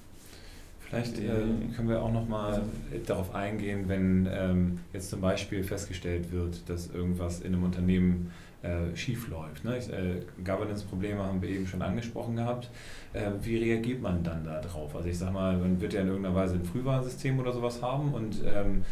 Vielleicht 0.92 1.20
äh, 1.20 1.46
können 1.74 1.88
wir 1.88 2.04
auch 2.04 2.12
noch 2.12 2.28
mal 2.28 2.64
darauf 3.06 3.34
eingehen, 3.34 3.88
wenn 3.88 4.28
ähm, 4.30 4.80
jetzt 4.92 5.10
zum 5.10 5.22
Beispiel 5.22 5.64
festgestellt 5.64 6.34
wird, 6.34 6.68
dass 6.70 6.90
irgendwas 6.90 7.40
in 7.40 7.54
einem 7.54 7.64
Unternehmen 7.64 8.34
äh, 8.64 8.96
schief 8.96 9.28
läuft. 9.30 9.64
Ne? 9.64 9.78
Äh, 9.78 10.22
Governance-Probleme 10.44 11.24
haben 11.24 11.42
wir 11.42 11.50
eben 11.50 11.68
schon 11.68 11.82
angesprochen 11.82 12.36
gehabt. 12.36 12.70
Äh, 13.14 13.32
wie 13.42 13.58
reagiert 13.58 14.02
man 14.02 14.24
dann 14.24 14.44
darauf? 14.44 14.96
Also 14.96 15.10
ich 15.10 15.18
sage 15.18 15.32
mal, 15.32 15.58
man 15.58 15.82
wird 15.82 15.94
ja 15.94 16.02
in 16.02 16.08
irgendeiner 16.08 16.36
Weise 16.36 16.56
ein 16.56 16.64
Frühwarnsystem 16.64 17.40
oder 17.40 17.54
sowas 17.54 17.82
haben 17.82 18.14
und 18.14 18.42
ähm, 18.46 18.84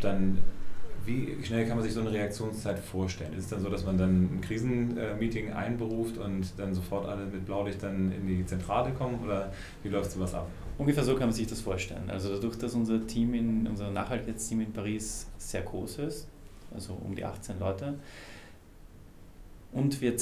dann 0.00 0.38
wie 1.04 1.36
schnell 1.42 1.66
kann 1.66 1.76
man 1.76 1.84
sich 1.84 1.94
so 1.94 2.00
eine 2.00 2.12
Reaktionszeit 2.12 2.78
vorstellen? 2.78 3.32
Ist 3.34 3.44
es 3.44 3.50
dann 3.50 3.60
so, 3.60 3.68
dass 3.68 3.84
man 3.84 3.98
dann 3.98 4.36
ein 4.36 4.40
Krisenmeeting 4.40 5.52
einberuft 5.52 6.18
und 6.18 6.52
dann 6.56 6.74
sofort 6.74 7.08
alle 7.08 7.26
mit 7.26 7.44
Blaulicht 7.44 7.82
dann 7.82 8.12
in 8.12 8.26
die 8.26 8.46
Zentrale 8.46 8.92
kommen 8.92 9.18
oder 9.24 9.52
wie 9.82 9.88
läuft 9.88 10.12
sowas 10.12 10.34
ab? 10.34 10.46
Ungefähr 10.78 11.04
so 11.04 11.14
kann 11.14 11.26
man 11.26 11.32
sich 11.32 11.46
das 11.46 11.60
vorstellen. 11.60 12.08
Also 12.08 12.32
dadurch, 12.32 12.56
dass 12.56 12.74
unser 12.74 13.04
Team 13.06 13.34
in, 13.34 13.66
unser 13.66 13.90
Nachhaltigkeitsteam 13.90 14.60
in 14.60 14.72
Paris 14.72 15.26
sehr 15.38 15.62
groß 15.62 15.98
ist, 15.98 16.28
also 16.72 16.96
um 17.04 17.14
die 17.14 17.24
18 17.24 17.58
Leute, 17.58 17.94
und 19.72 20.00
wir 20.00 20.14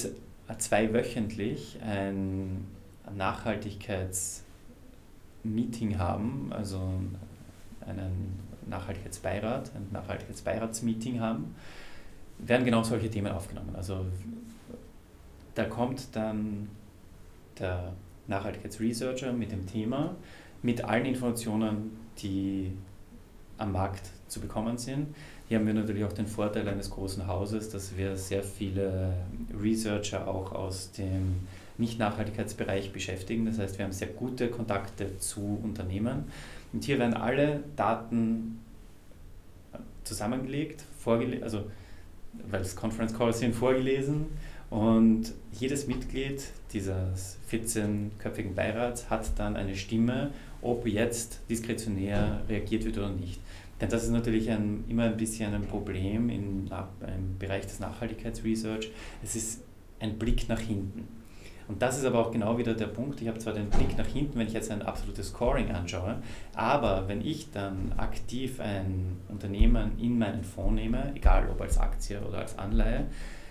zweiwöchentlich 0.58 1.78
ein 1.82 2.66
Nachhaltigkeitsmeeting 3.16 5.98
haben, 5.98 6.52
also 6.52 6.80
einen 7.86 8.40
Nachhaltigkeitsbeirat, 8.68 9.70
ein 9.74 9.88
Nachhaltigkeitsbeiratsmeeting 9.92 11.20
haben, 11.20 11.54
werden 12.38 12.64
genau 12.64 12.82
solche 12.82 13.10
Themen 13.10 13.32
aufgenommen. 13.32 13.76
Also 13.76 14.06
da 15.54 15.64
kommt 15.64 16.16
dann 16.16 16.68
der 17.58 17.92
Nachhaltigkeitsresearcher 18.28 19.32
mit 19.32 19.52
dem 19.52 19.66
Thema, 19.66 20.16
mit 20.62 20.84
allen 20.84 21.06
Informationen, 21.06 21.96
die 22.18 22.72
am 23.58 23.72
Markt 23.72 24.10
zu 24.28 24.40
bekommen 24.40 24.78
sind. 24.78 25.14
Hier 25.50 25.58
haben 25.58 25.66
wir 25.66 25.74
natürlich 25.74 26.04
auch 26.04 26.12
den 26.12 26.28
Vorteil 26.28 26.68
eines 26.68 26.90
großen 26.90 27.26
Hauses, 27.26 27.70
dass 27.70 27.96
wir 27.96 28.16
sehr 28.16 28.44
viele 28.44 29.14
Researcher 29.60 30.28
auch 30.28 30.52
aus 30.52 30.92
dem 30.92 31.40
Nicht-Nachhaltigkeitsbereich 31.76 32.92
beschäftigen. 32.92 33.46
Das 33.46 33.58
heißt, 33.58 33.76
wir 33.76 33.84
haben 33.84 33.90
sehr 33.90 34.06
gute 34.06 34.46
Kontakte 34.46 35.18
zu 35.18 35.58
Unternehmen 35.60 36.26
und 36.72 36.84
hier 36.84 37.00
werden 37.00 37.14
alle 37.14 37.64
Daten 37.74 38.60
zusammengelegt, 40.04 40.84
vorgele 41.00 41.42
also 41.42 41.64
weil 42.48 42.60
es 42.60 42.76
Conference 42.76 43.12
Calls 43.12 43.40
sind, 43.40 43.52
vorgelesen 43.52 44.26
Und 44.70 45.32
jedes 45.50 45.88
Mitglied 45.88 46.44
dieses 46.72 47.38
14-köpfigen 47.50 48.54
Beirats 48.54 49.10
hat 49.10 49.36
dann 49.36 49.56
eine 49.56 49.74
Stimme, 49.74 50.30
ob 50.62 50.86
jetzt 50.86 51.40
diskretionär 51.50 52.42
reagiert 52.48 52.84
wird 52.84 52.98
oder 52.98 53.10
nicht. 53.10 53.40
Denn 53.80 53.88
das 53.88 54.04
ist 54.04 54.10
natürlich 54.10 54.50
ein, 54.50 54.84
immer 54.88 55.04
ein 55.04 55.16
bisschen 55.16 55.54
ein 55.54 55.66
Problem 55.66 56.28
im, 56.28 56.66
im 56.68 57.38
Bereich 57.38 57.66
des 57.66 57.80
Nachhaltigkeitsresearch. 57.80 58.90
Es 59.22 59.36
ist 59.36 59.62
ein 60.00 60.18
Blick 60.18 60.48
nach 60.48 60.60
hinten. 60.60 61.08
Und 61.70 61.80
das 61.80 61.96
ist 61.96 62.04
aber 62.04 62.18
auch 62.18 62.32
genau 62.32 62.58
wieder 62.58 62.74
der 62.74 62.88
Punkt. 62.88 63.22
Ich 63.22 63.28
habe 63.28 63.38
zwar 63.38 63.52
den 63.52 63.70
Blick 63.70 63.96
nach 63.96 64.06
hinten, 64.06 64.36
wenn 64.38 64.48
ich 64.48 64.54
jetzt 64.54 64.72
ein 64.72 64.82
absolutes 64.82 65.28
Scoring 65.28 65.70
anschaue, 65.70 66.20
aber 66.52 67.06
wenn 67.06 67.24
ich 67.24 67.52
dann 67.52 67.92
aktiv 67.96 68.58
ein 68.58 69.18
Unternehmen 69.28 69.92
in 69.96 70.18
meinen 70.18 70.42
Fonds 70.42 70.74
nehme, 70.74 71.12
egal 71.14 71.48
ob 71.48 71.60
als 71.60 71.78
Aktie 71.78 72.20
oder 72.22 72.38
als 72.38 72.58
Anleihe, 72.58 73.06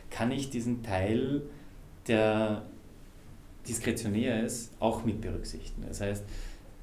kann 0.09 0.31
ich 0.31 0.49
diesen 0.49 0.83
Teil, 0.83 1.43
der 2.09 2.63
diskretionär 3.69 4.43
ist, 4.43 4.73
auch 4.81 5.05
mit 5.05 5.21
berücksichtigen. 5.21 5.85
Das 5.87 6.01
heißt, 6.01 6.25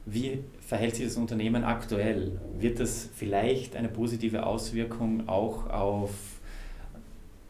wie 0.06 0.44
verhält 0.60 0.94
sich 0.94 1.04
das 1.04 1.16
Unternehmen 1.16 1.64
aktuell? 1.64 2.40
Wird 2.58 2.78
das 2.78 3.08
vielleicht 3.14 3.74
eine 3.74 3.88
positive 3.88 4.46
Auswirkung 4.46 5.28
auch 5.28 5.68
auf 5.68 6.10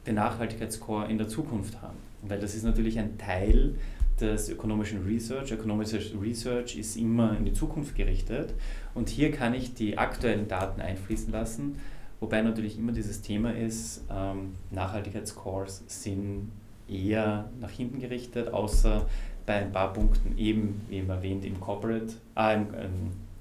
den 0.07 0.15
Nachhaltigkeitsscore 0.15 1.07
in 1.11 1.19
der 1.19 1.29
Zukunft 1.29 1.81
haben? 1.83 1.99
Weil 2.23 2.41
das 2.41 2.55
ist 2.55 2.65
natürlich 2.65 2.99
ein 2.99 3.19
Teil 3.19 3.75
des 4.19 4.49
ökonomischen 4.49 5.05
Research. 5.05 5.53
Ökonomisches 5.53 6.13
Research 6.19 6.77
ist 6.77 6.97
immer 6.97 7.37
in 7.37 7.45
die 7.45 7.53
Zukunft 7.53 7.95
gerichtet 7.95 8.55
und 8.95 9.11
hier 9.11 9.31
kann 9.31 9.53
ich 9.53 9.75
die 9.75 9.99
aktuellen 9.99 10.49
Daten 10.49 10.81
einfließen 10.81 11.31
lassen, 11.31 11.79
wobei 12.21 12.41
natürlich 12.41 12.79
immer 12.79 12.93
dieses 12.93 13.21
Thema 13.21 13.55
ist, 13.55 14.05
ähm, 14.11 14.55
Nachhaltigkeitsscores 14.71 15.85
sind 15.87 16.51
eher 16.89 17.51
nach 17.61 17.71
hinten 17.71 18.01
gerichtet, 18.01 18.49
außer 18.49 19.07
bei 19.47 19.55
ein 19.55 19.73
paar 19.73 19.93
Punkten 19.93 20.37
eben, 20.37 20.83
wie 20.89 20.97
eben 20.97 21.09
erwähnt, 21.09 21.45
im 21.45 21.61
Corporate, 21.61 22.15
äh, 22.37 22.55
im, 22.55 22.67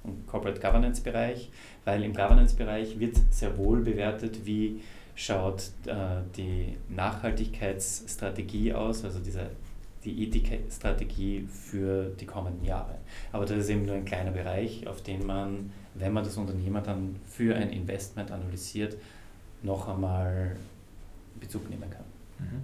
im 0.04 0.26
Corporate 0.26 0.60
Governance 0.60 1.02
Bereich, 1.02 1.50
weil 1.84 2.02
im 2.04 2.14
Governance 2.14 2.54
Bereich 2.54 2.98
wird 2.98 3.16
sehr 3.30 3.58
wohl 3.58 3.80
bewertet, 3.80 4.46
wie 4.46 4.80
schaut 5.16 5.70
äh, 5.86 6.22
die 6.36 6.76
Nachhaltigkeitsstrategie 6.88 8.72
aus, 8.72 9.04
also 9.04 9.18
diese, 9.18 9.50
die 10.04 10.22
Ethikstrategie 10.24 11.48
für 11.50 12.10
die 12.20 12.26
kommenden 12.26 12.64
Jahre. 12.64 12.96
Aber 13.32 13.46
das 13.46 13.58
ist 13.58 13.70
eben 13.70 13.86
nur 13.86 13.96
ein 13.96 14.04
kleiner 14.04 14.30
Bereich, 14.30 14.86
auf 14.86 15.02
den 15.02 15.26
man, 15.26 15.72
wenn 15.94 16.12
man 16.12 16.22
das 16.22 16.36
Unternehmen 16.36 16.82
dann 16.84 17.16
für 17.24 17.56
ein 17.56 17.70
Investment 17.70 18.30
analysiert, 18.30 18.96
noch 19.62 19.88
einmal 19.88 20.56
Bezug 21.40 21.68
nehmen 21.70 21.90
kann. 21.90 22.04
Mhm. 22.38 22.62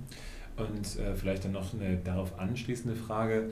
Und 0.56 0.98
äh, 0.98 1.14
vielleicht 1.14 1.44
dann 1.44 1.52
noch 1.52 1.72
eine 1.74 1.96
darauf 1.96 2.38
anschließende 2.38 2.96
Frage. 2.96 3.50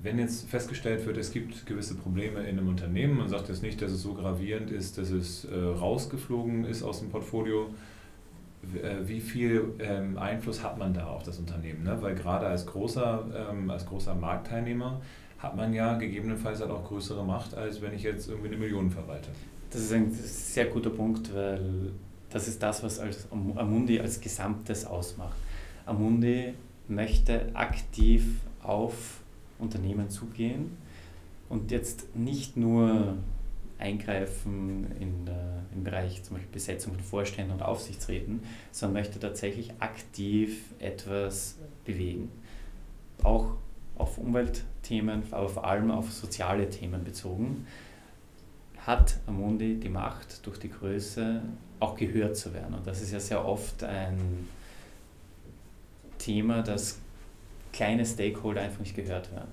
Wenn 0.00 0.18
jetzt 0.18 0.48
festgestellt 0.48 1.06
wird, 1.06 1.16
es 1.16 1.32
gibt 1.32 1.64
gewisse 1.64 1.94
Probleme 1.94 2.40
in 2.40 2.58
einem 2.58 2.68
Unternehmen, 2.68 3.16
man 3.16 3.28
sagt 3.28 3.48
jetzt 3.48 3.62
nicht, 3.62 3.80
dass 3.80 3.92
es 3.92 4.02
so 4.02 4.14
gravierend 4.14 4.70
ist, 4.70 4.98
dass 4.98 5.10
es 5.10 5.44
äh, 5.44 5.54
rausgeflogen 5.54 6.64
ist 6.64 6.82
aus 6.82 6.98
dem 6.98 7.10
Portfolio, 7.10 7.68
äh, 8.62 9.08
wie 9.08 9.20
viel 9.20 9.74
ähm, 9.78 10.18
Einfluss 10.18 10.62
hat 10.62 10.78
man 10.78 10.92
da 10.92 11.06
auf 11.06 11.22
das 11.22 11.38
Unternehmen? 11.38 11.84
Ne? 11.84 11.98
Weil 12.00 12.14
gerade 12.14 12.46
als 12.46 12.66
großer, 12.66 13.48
ähm, 13.50 13.70
als 13.70 13.86
großer 13.86 14.14
Marktteilnehmer 14.14 15.00
hat 15.38 15.56
man 15.56 15.72
ja 15.72 15.96
gegebenenfalls 15.96 16.60
halt 16.60 16.70
auch 16.70 16.84
größere 16.84 17.24
Macht, 17.24 17.54
als 17.54 17.82
wenn 17.82 17.92
ich 17.94 18.02
jetzt 18.02 18.28
irgendwie 18.28 18.48
eine 18.48 18.58
Million 18.58 18.90
verwalte. 18.90 19.30
Das 19.70 19.80
ist 19.80 19.92
ein 19.92 20.12
sehr 20.12 20.66
guter 20.66 20.90
Punkt, 20.90 21.34
weil 21.34 21.92
das 22.30 22.46
ist 22.46 22.62
das, 22.62 22.82
was 22.82 23.00
als 23.00 23.26
Amundi 23.30 23.98
als 23.98 24.20
Gesamtes 24.20 24.84
ausmacht. 24.84 25.36
Amundi 25.86 26.54
möchte 26.88 27.54
aktiv 27.54 28.40
auf 28.62 29.20
Unternehmen 29.58 30.10
zugehen 30.10 30.76
und 31.48 31.70
jetzt 31.70 32.14
nicht 32.16 32.56
nur 32.56 33.16
eingreifen 33.78 34.86
in 35.00 35.26
der, 35.26 35.62
im 35.74 35.84
Bereich 35.84 36.22
zum 36.22 36.36
Beispiel 36.36 36.52
Besetzung 36.52 36.94
von 36.94 37.02
Vorständen 37.02 37.52
und 37.52 37.62
Aufsichtsräten, 37.62 38.42
sondern 38.70 39.02
möchte 39.02 39.18
tatsächlich 39.18 39.72
aktiv 39.80 40.64
etwas 40.78 41.58
bewegen. 41.84 42.30
Auch 43.22 43.56
auf 43.96 44.18
Umweltthemen, 44.18 45.22
aber 45.30 45.48
vor 45.48 45.64
allem 45.64 45.90
auf 45.90 46.12
soziale 46.12 46.70
Themen 46.70 47.04
bezogen, 47.04 47.66
hat 48.78 49.18
Amundi 49.26 49.76
die 49.76 49.88
Macht, 49.88 50.44
durch 50.46 50.58
die 50.58 50.70
Größe 50.70 51.42
auch 51.78 51.96
gehört 51.96 52.36
zu 52.36 52.54
werden. 52.54 52.74
Und 52.74 52.86
das 52.86 53.00
ist 53.00 53.12
ja 53.12 53.20
sehr 53.20 53.44
oft 53.44 53.84
ein 53.84 54.48
Thema, 56.22 56.62
dass 56.62 57.00
kleine 57.72 58.04
Stakeholder 58.04 58.60
einfach 58.62 58.80
nicht 58.80 58.94
gehört 58.94 59.32
werden. 59.32 59.50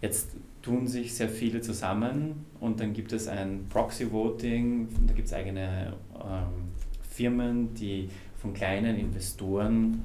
Jetzt 0.00 0.30
tun 0.62 0.86
sich 0.86 1.14
sehr 1.14 1.28
viele 1.28 1.60
zusammen 1.60 2.46
und 2.60 2.80
dann 2.80 2.92
gibt 2.92 3.12
es 3.12 3.28
ein 3.28 3.66
Proxy-Voting, 3.68 4.88
da 5.06 5.14
gibt 5.14 5.28
es 5.28 5.34
eigene 5.34 5.94
ähm, 6.14 6.72
Firmen, 7.10 7.74
die 7.74 8.08
von 8.36 8.54
kleinen 8.54 8.96
Investoren 8.96 10.02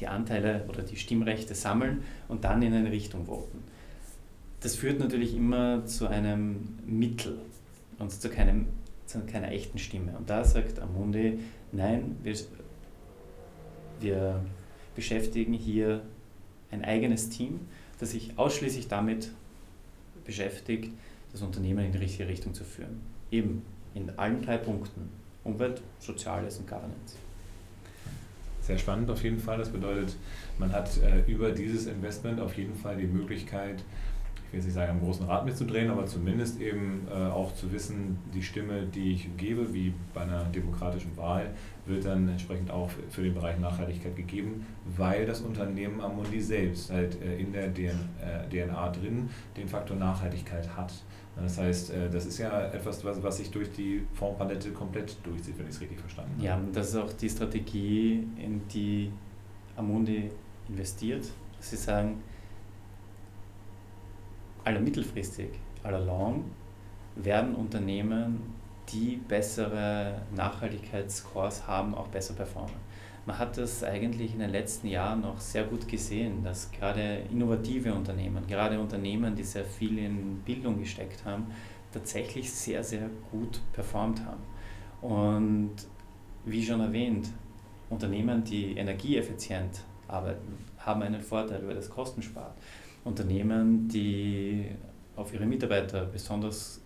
die 0.00 0.08
Anteile 0.08 0.64
oder 0.68 0.82
die 0.82 0.96
Stimmrechte 0.96 1.54
sammeln 1.54 2.02
und 2.28 2.44
dann 2.44 2.62
in 2.62 2.72
eine 2.72 2.90
Richtung 2.90 3.26
voten. 3.26 3.62
Das 4.60 4.76
führt 4.76 4.98
natürlich 4.98 5.36
immer 5.36 5.84
zu 5.86 6.08
einem 6.08 6.78
Mittel 6.86 7.38
und 7.98 8.10
zu, 8.10 8.28
keinem, 8.30 8.66
zu 9.06 9.20
keiner 9.20 9.50
echten 9.50 9.78
Stimme. 9.78 10.16
Und 10.16 10.30
da 10.30 10.44
sagt 10.44 10.78
Amundi, 10.80 11.38
nein, 11.72 12.16
wir, 12.22 12.34
wir 14.00 14.40
beschäftigen 14.94 15.52
hier 15.52 16.02
ein 16.70 16.84
eigenes 16.84 17.30
Team, 17.30 17.60
das 17.98 18.12
sich 18.12 18.38
ausschließlich 18.38 18.88
damit 18.88 19.30
beschäftigt, 20.24 20.90
das 21.32 21.42
Unternehmen 21.42 21.84
in 21.84 21.92
die 21.92 21.98
richtige 21.98 22.28
Richtung 22.28 22.54
zu 22.54 22.64
führen. 22.64 23.00
Eben 23.30 23.62
in 23.94 24.10
allen 24.18 24.42
drei 24.42 24.58
Punkten. 24.58 25.08
Umwelt, 25.44 25.82
Soziales 25.98 26.58
und 26.58 26.68
Governance. 26.68 27.16
Sehr 28.60 28.78
spannend 28.78 29.10
auf 29.10 29.24
jeden 29.24 29.40
Fall. 29.40 29.58
Das 29.58 29.70
bedeutet, 29.70 30.14
man 30.58 30.72
hat 30.72 30.88
äh, 30.98 31.28
über 31.30 31.50
dieses 31.50 31.86
Investment 31.86 32.40
auf 32.40 32.56
jeden 32.56 32.76
Fall 32.76 32.96
die 32.96 33.08
Möglichkeit, 33.08 33.82
ich 34.52 34.56
will 34.56 34.58
jetzt 34.58 34.66
nicht 34.66 34.74
sagen, 34.74 34.90
am 34.90 35.00
großen 35.00 35.24
Rad 35.24 35.46
mitzudrehen, 35.46 35.90
aber 35.90 36.04
zumindest 36.04 36.60
eben 36.60 37.08
äh, 37.10 37.14
auch 37.14 37.54
zu 37.54 37.72
wissen, 37.72 38.18
die 38.34 38.42
Stimme, 38.42 38.82
die 38.82 39.12
ich 39.12 39.34
gebe, 39.38 39.72
wie 39.72 39.94
bei 40.12 40.20
einer 40.20 40.44
demokratischen 40.44 41.16
Wahl, 41.16 41.54
wird 41.86 42.04
dann 42.04 42.28
entsprechend 42.28 42.70
auch 42.70 42.90
für 43.08 43.22
den 43.22 43.32
Bereich 43.32 43.58
Nachhaltigkeit 43.58 44.14
gegeben, 44.14 44.66
weil 44.94 45.24
das 45.24 45.40
Unternehmen 45.40 46.02
Amundi 46.02 46.38
selbst 46.38 46.92
halt 46.92 47.16
äh, 47.22 47.38
in 47.38 47.54
der 47.54 47.72
DNA 47.72 48.88
äh, 48.88 48.92
drin 48.92 49.30
den 49.56 49.68
Faktor 49.68 49.96
Nachhaltigkeit 49.96 50.76
hat. 50.76 50.92
Das 51.34 51.56
heißt, 51.56 51.94
äh, 51.94 52.10
das 52.10 52.26
ist 52.26 52.36
ja 52.36 52.66
etwas, 52.66 53.02
was, 53.06 53.22
was 53.22 53.38
sich 53.38 53.50
durch 53.50 53.72
die 53.72 54.02
Fondspalette 54.12 54.70
komplett 54.72 55.16
durchzieht, 55.22 55.58
wenn 55.58 55.66
ich 55.66 55.76
es 55.76 55.80
richtig 55.80 55.98
verstanden 55.98 56.32
habe. 56.36 56.44
Ja, 56.44 56.60
das 56.74 56.90
ist 56.90 56.96
auch 56.96 57.12
die 57.14 57.30
Strategie, 57.30 58.28
in 58.36 58.60
die 58.68 59.10
Amundi 59.76 60.30
investiert. 60.68 61.24
Sie 61.58 61.76
sagen, 61.76 62.20
aller 64.64 64.80
mittelfristig, 64.80 65.50
aller 65.82 66.00
long, 66.00 66.44
werden 67.16 67.54
Unternehmen, 67.54 68.40
die 68.88 69.16
bessere 69.16 70.22
Nachhaltigkeitsscores 70.34 71.66
haben, 71.66 71.94
auch 71.94 72.08
besser 72.08 72.34
performen. 72.34 72.92
Man 73.24 73.38
hat 73.38 73.56
das 73.56 73.84
eigentlich 73.84 74.32
in 74.32 74.40
den 74.40 74.50
letzten 74.50 74.88
Jahren 74.88 75.20
noch 75.20 75.38
sehr 75.38 75.64
gut 75.64 75.86
gesehen, 75.86 76.42
dass 76.42 76.72
gerade 76.72 77.22
innovative 77.30 77.94
Unternehmen, 77.94 78.44
gerade 78.48 78.80
Unternehmen, 78.80 79.36
die 79.36 79.44
sehr 79.44 79.64
viel 79.64 79.98
in 79.98 80.40
Bildung 80.44 80.80
gesteckt 80.80 81.24
haben, 81.24 81.46
tatsächlich 81.92 82.50
sehr, 82.50 82.82
sehr 82.82 83.08
gut 83.30 83.60
performt 83.72 84.22
haben. 84.24 84.42
Und 85.02 85.74
wie 86.44 86.64
schon 86.64 86.80
erwähnt, 86.80 87.28
Unternehmen, 87.90 88.42
die 88.42 88.76
energieeffizient 88.76 89.82
arbeiten, 90.08 90.58
haben 90.78 91.02
einen 91.02 91.20
Vorteil, 91.20 91.66
weil 91.66 91.76
das 91.76 91.90
Kosten 91.90 92.22
spart. 92.22 92.56
Unternehmen, 93.04 93.88
die 93.88 94.66
auf 95.16 95.32
ihre 95.34 95.46
Mitarbeiter 95.46 96.06
besonders 96.06 96.80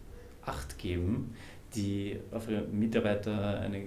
Acht 0.45 0.79
geben, 0.79 1.35
die 1.75 2.19
auf 2.31 2.49
ihre 2.49 2.63
Mitarbeiter 2.63 3.61
eine, 3.61 3.83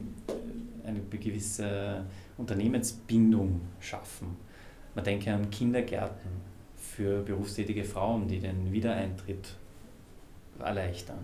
eine 0.86 1.00
gewisse 1.10 2.06
Unternehmensbindung 2.38 3.62
schaffen. 3.80 4.36
Man 4.94 5.06
denke 5.06 5.34
an 5.34 5.50
Kindergärten 5.50 6.30
für 6.76 7.22
berufstätige 7.22 7.86
Frauen, 7.86 8.28
die 8.28 8.40
den 8.40 8.72
Wiedereintritt 8.72 9.56
erleichtern. 10.60 11.24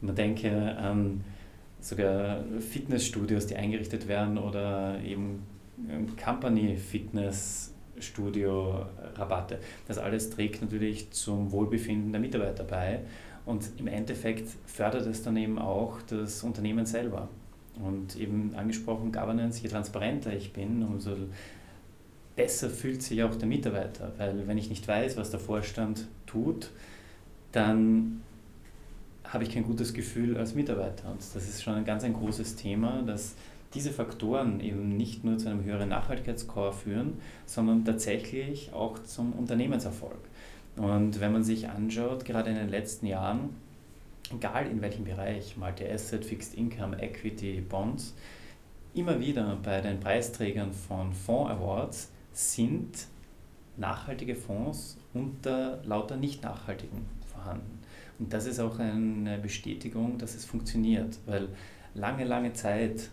Man 0.00 0.14
denke 0.14 0.76
an 0.76 1.24
sogar 1.80 2.44
Fitnessstudios, 2.60 3.46
die 3.46 3.56
eingerichtet 3.56 4.06
werden 4.06 4.38
oder 4.38 5.00
eben 5.02 5.42
Company 6.22 6.76
Fitness 6.76 7.74
Studio, 8.00 8.86
Rabatte. 9.14 9.58
Das 9.86 9.98
alles 9.98 10.30
trägt 10.30 10.62
natürlich 10.62 11.10
zum 11.10 11.50
Wohlbefinden 11.52 12.12
der 12.12 12.20
Mitarbeiter 12.20 12.64
bei 12.64 13.00
und 13.46 13.70
im 13.78 13.86
Endeffekt 13.86 14.48
fördert 14.66 15.06
es 15.06 15.22
dann 15.22 15.36
eben 15.36 15.58
auch 15.58 16.02
das 16.02 16.42
Unternehmen 16.42 16.86
selber. 16.86 17.28
Und 17.82 18.16
eben 18.16 18.54
angesprochen, 18.56 19.12
Governance, 19.12 19.62
je 19.62 19.68
transparenter 19.68 20.32
ich 20.34 20.52
bin, 20.52 20.82
umso 20.82 21.12
besser 22.34 22.70
fühlt 22.70 23.02
sich 23.02 23.22
auch 23.22 23.34
der 23.34 23.48
Mitarbeiter, 23.48 24.12
weil 24.18 24.46
wenn 24.46 24.58
ich 24.58 24.68
nicht 24.68 24.86
weiß, 24.86 25.16
was 25.16 25.30
der 25.30 25.40
Vorstand 25.40 26.06
tut, 26.26 26.70
dann 27.52 28.22
habe 29.24 29.44
ich 29.44 29.50
kein 29.50 29.64
gutes 29.64 29.92
Gefühl 29.92 30.36
als 30.36 30.54
Mitarbeiter. 30.54 31.10
Und 31.10 31.20
das 31.20 31.48
ist 31.48 31.62
schon 31.62 31.74
ein 31.74 31.84
ganz 31.84 32.04
ein 32.04 32.14
großes 32.14 32.56
Thema, 32.56 33.02
dass 33.02 33.34
diese 33.74 33.90
Faktoren 33.90 34.60
eben 34.60 34.96
nicht 34.96 35.24
nur 35.24 35.38
zu 35.38 35.48
einem 35.48 35.64
höheren 35.64 35.90
Nachhaltigkeitsscore 35.90 36.72
führen, 36.72 37.20
sondern 37.46 37.84
tatsächlich 37.84 38.72
auch 38.72 38.98
zum 39.02 39.32
Unternehmenserfolg. 39.32 40.20
Und 40.76 41.20
wenn 41.20 41.32
man 41.32 41.44
sich 41.44 41.68
anschaut, 41.68 42.24
gerade 42.24 42.50
in 42.50 42.56
den 42.56 42.68
letzten 42.68 43.06
Jahren, 43.06 43.50
egal 44.32 44.66
in 44.66 44.80
welchem 44.80 45.04
Bereich, 45.04 45.56
Multi-Asset, 45.56 46.24
Fixed 46.24 46.54
Income, 46.54 47.02
Equity, 47.02 47.60
Bonds, 47.60 48.14
immer 48.94 49.20
wieder 49.20 49.58
bei 49.62 49.80
den 49.80 50.00
Preisträgern 50.00 50.72
von 50.72 51.12
Fonds 51.12 51.50
Awards 51.50 52.10
sind 52.32 53.06
nachhaltige 53.76 54.34
Fonds 54.34 54.98
unter 55.14 55.82
lauter 55.84 56.16
nicht 56.16 56.42
nachhaltigen 56.42 57.06
vorhanden. 57.26 57.78
Und 58.18 58.32
das 58.32 58.46
ist 58.46 58.58
auch 58.58 58.78
eine 58.78 59.38
Bestätigung, 59.38 60.18
dass 60.18 60.34
es 60.34 60.44
funktioniert, 60.44 61.18
weil 61.26 61.48
lange, 61.94 62.24
lange 62.24 62.52
Zeit 62.52 63.10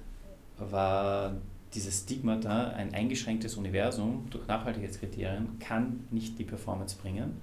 war 0.57 1.33
dieses 1.73 2.01
Stigma 2.01 2.37
da, 2.37 2.69
ein 2.69 2.93
eingeschränktes 2.93 3.57
Universum 3.57 4.27
durch 4.29 4.47
Nachhaltigkeitskriterien 4.47 5.59
kann 5.59 6.07
nicht 6.11 6.39
die 6.39 6.45
Performance 6.45 6.95
bringen, 7.01 7.41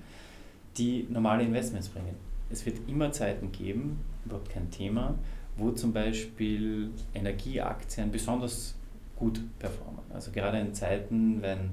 die 0.78 1.06
normale 1.10 1.44
Investments 1.44 1.88
bringen. 1.88 2.16
Es 2.50 2.64
wird 2.64 2.88
immer 2.88 3.12
Zeiten 3.12 3.52
geben, 3.52 4.00
überhaupt 4.24 4.50
kein 4.50 4.70
Thema, 4.70 5.14
wo 5.56 5.70
zum 5.72 5.92
Beispiel 5.92 6.90
Energieaktien 7.14 8.10
besonders 8.10 8.74
gut 9.16 9.40
performen. 9.58 10.00
Also 10.12 10.30
gerade 10.32 10.58
in 10.58 10.72
Zeiten, 10.74 11.42
wenn 11.42 11.70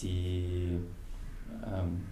die 0.00 0.78
ähm, 1.64 2.02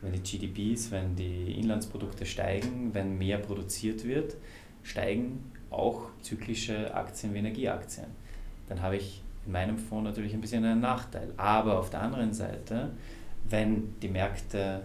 wenn 0.00 0.12
die 0.12 0.20
GDPs, 0.20 0.90
wenn 0.90 1.16
die 1.16 1.52
Inlandsprodukte 1.58 2.24
steigen, 2.24 2.94
wenn 2.94 3.18
mehr 3.18 3.38
produziert 3.38 4.04
wird, 4.04 4.36
steigen 4.82 5.50
auch 5.70 6.06
zyklische 6.22 6.94
Aktien 6.94 7.34
wie 7.34 7.38
Energieaktien. 7.38 8.06
Dann 8.68 8.82
habe 8.82 8.96
ich 8.96 9.22
in 9.46 9.52
meinem 9.52 9.78
Fonds 9.78 10.04
natürlich 10.04 10.34
ein 10.34 10.40
bisschen 10.40 10.64
einen 10.64 10.80
Nachteil. 10.80 11.32
Aber 11.36 11.78
auf 11.78 11.90
der 11.90 12.02
anderen 12.02 12.32
Seite, 12.32 12.90
wenn 13.48 13.94
die 14.00 14.08
Märkte 14.08 14.82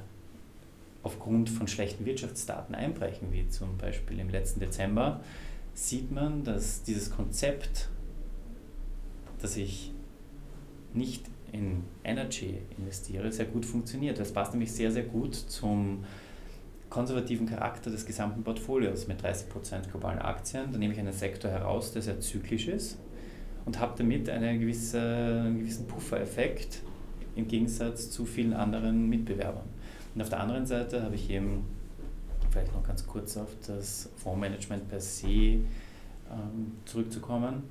aufgrund 1.03 1.49
von 1.49 1.67
schlechten 1.67 2.05
Wirtschaftsdaten 2.05 2.75
einbrechen, 2.75 3.31
wie 3.31 3.47
zum 3.49 3.77
Beispiel 3.77 4.19
im 4.19 4.29
letzten 4.29 4.61
Dezember, 4.61 5.19
sieht 5.73 6.11
man, 6.11 6.43
dass 6.43 6.83
dieses 6.83 7.11
Konzept, 7.11 7.89
dass 9.41 9.57
ich 9.57 9.91
nicht 10.93 11.25
in 11.51 11.83
Energy 12.03 12.59
investiere, 12.77 13.31
sehr 13.31 13.45
gut 13.45 13.65
funktioniert. 13.65 14.19
Das 14.19 14.31
passt 14.31 14.53
nämlich 14.53 14.71
sehr, 14.71 14.91
sehr 14.91 15.03
gut 15.03 15.35
zum 15.35 16.05
konservativen 16.93 17.47
Charakter 17.47 17.89
des 17.89 18.05
gesamten 18.05 18.43
Portfolios 18.43 19.07
mit 19.07 19.19
30% 19.19 19.89
globalen 19.89 20.19
Aktien. 20.19 20.71
Da 20.71 20.77
nehme 20.77 20.93
ich 20.93 20.99
einen 20.99 21.11
Sektor 21.11 21.49
heraus, 21.49 21.91
der 21.91 22.03
sehr 22.03 22.19
zyklisch 22.19 22.67
ist 22.67 22.99
und 23.65 23.79
habe 23.79 23.93
damit 23.97 24.29
eine 24.29 24.59
gewisse, 24.59 25.01
einen 25.01 25.57
gewissen 25.57 25.87
Puffereffekt 25.87 26.81
im 27.35 27.47
Gegensatz 27.47 28.11
zu 28.11 28.25
vielen 28.25 28.53
anderen 28.53 29.09
Mitbewerbern. 29.09 29.63
Und 30.13 30.21
auf 30.21 30.29
der 30.29 30.39
anderen 30.39 30.67
Seite 30.67 31.01
habe 31.01 31.15
ich 31.15 31.31
eben, 31.31 31.65
vielleicht 32.51 32.71
noch 32.71 32.83
ganz 32.83 33.07
kurz 33.07 33.37
auf 33.37 33.49
das 33.65 34.11
Fondsmanagement 34.17 34.87
per 34.87 34.99
se 34.99 35.25
ähm, 35.27 35.63
zurückzukommen, 36.85 37.63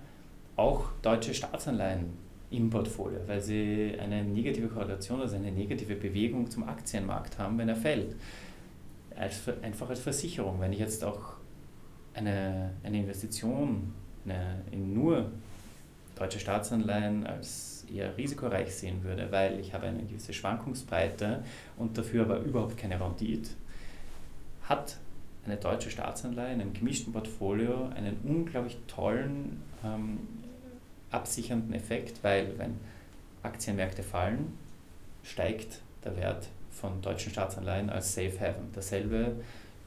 auch 0.56 0.86
deutsche 1.00 1.32
Staatsanleihen 1.32 2.06
im 2.50 2.70
Portfolio, 2.70 3.20
weil 3.28 3.40
sie 3.40 3.94
eine 4.00 4.24
negative 4.24 4.66
Korrelation, 4.66 5.20
also 5.20 5.36
eine 5.36 5.52
negative 5.52 5.94
Bewegung 5.94 6.50
zum 6.50 6.64
Aktienmarkt 6.68 7.38
haben, 7.38 7.56
wenn 7.58 7.68
er 7.68 7.76
fällt. 7.76 8.16
Als, 9.22 9.40
einfach 9.62 9.88
als 9.88 10.00
Versicherung. 10.00 10.60
Wenn 10.60 10.72
ich 10.72 10.80
jetzt 10.80 11.04
auch 11.04 11.34
eine, 12.12 12.72
eine 12.82 12.98
Investition 12.98 13.94
eine, 14.24 14.62
in 14.72 14.92
nur 14.94 15.30
deutsche 16.16 16.40
Staatsanleihen 16.40 17.24
als 17.24 17.86
eher 17.92 18.16
risikoreich 18.16 18.74
sehen 18.74 19.04
würde, 19.04 19.30
weil 19.30 19.60
ich 19.60 19.74
habe 19.74 19.86
eine 19.86 20.02
gewisse 20.02 20.32
Schwankungsbreite 20.32 21.44
und 21.76 21.96
dafür 21.96 22.24
aber 22.24 22.40
überhaupt 22.40 22.76
keine 22.76 23.00
Rendite, 23.00 23.50
hat 24.64 24.96
eine 25.44 25.56
deutsche 25.56 25.90
Staatsanleihe 25.90 26.54
in 26.54 26.60
einem 26.60 26.72
gemischten 26.72 27.12
Portfolio 27.12 27.90
einen 27.94 28.16
unglaublich 28.24 28.76
tollen 28.88 29.62
ähm, 29.84 30.18
absichernden 31.12 31.74
Effekt, 31.74 32.24
weil 32.24 32.58
wenn 32.58 32.74
Aktienmärkte 33.44 34.02
fallen, 34.02 34.58
steigt 35.22 35.80
der 36.04 36.16
Wert 36.16 36.48
von 36.72 37.00
deutschen 37.02 37.30
Staatsanleihen 37.32 37.90
als 37.90 38.14
Safe 38.14 38.38
Haven. 38.40 38.70
Dasselbe 38.72 39.36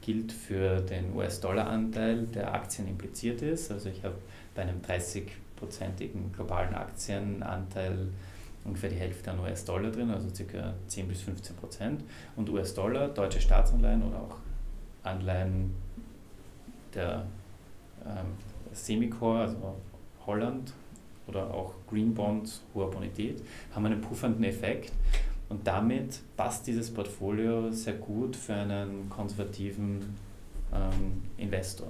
gilt 0.00 0.32
für 0.32 0.80
den 0.80 1.14
US-Dollar-Anteil, 1.14 2.26
der 2.26 2.54
Aktien 2.54 2.88
impliziert 2.88 3.42
ist. 3.42 3.70
Also 3.70 3.88
ich 3.88 4.04
habe 4.04 4.14
bei 4.54 4.62
einem 4.62 4.80
30-prozentigen 4.80 6.32
globalen 6.32 6.74
Aktienanteil 6.74 8.08
ungefähr 8.64 8.90
die 8.90 8.96
Hälfte 8.96 9.30
an 9.30 9.40
US-Dollar 9.40 9.90
drin, 9.90 10.10
also 10.10 10.28
ca. 10.28 10.74
10 10.88 11.08
bis 11.08 11.22
15 11.22 11.56
Prozent. 11.56 12.04
Und 12.36 12.48
US-Dollar, 12.50 13.08
deutsche 13.08 13.40
Staatsanleihen 13.40 14.02
oder 14.02 14.18
auch 14.18 14.36
Anleihen 15.02 15.74
der 16.94 17.26
ähm, 18.04 18.26
Semicore, 18.72 19.40
also 19.40 19.76
Holland, 20.26 20.72
oder 21.26 21.52
auch 21.52 21.74
Green 21.88 22.14
Bonds 22.14 22.62
hoher 22.74 22.90
Bonität, 22.90 23.42
haben 23.74 23.86
einen 23.86 24.00
puffernden 24.00 24.44
Effekt 24.44 24.92
und 25.48 25.66
damit 25.66 26.20
passt 26.36 26.66
dieses 26.66 26.92
Portfolio 26.92 27.70
sehr 27.70 27.94
gut 27.94 28.34
für 28.36 28.54
einen 28.54 29.08
konservativen 29.08 30.16
ähm, 30.72 31.22
Investor. 31.36 31.88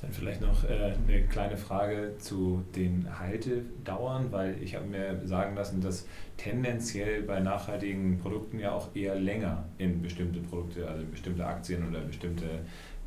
Dann 0.00 0.12
vielleicht 0.12 0.42
noch 0.42 0.62
äh, 0.64 0.92
eine 0.92 1.24
kleine 1.24 1.56
Frage 1.56 2.14
zu 2.18 2.62
den 2.76 3.06
Haltedauern, 3.18 4.30
weil 4.30 4.62
ich 4.62 4.76
habe 4.76 4.86
mir 4.86 5.26
sagen 5.26 5.56
lassen, 5.56 5.80
dass 5.80 6.06
tendenziell 6.36 7.22
bei 7.22 7.40
nachhaltigen 7.40 8.18
Produkten 8.18 8.58
ja 8.58 8.72
auch 8.72 8.94
eher 8.94 9.14
länger 9.14 9.64
in 9.78 10.02
bestimmte 10.02 10.40
Produkte, 10.40 10.86
also 10.86 11.04
bestimmte 11.06 11.46
Aktien 11.46 11.88
oder 11.88 12.00
bestimmte 12.00 12.44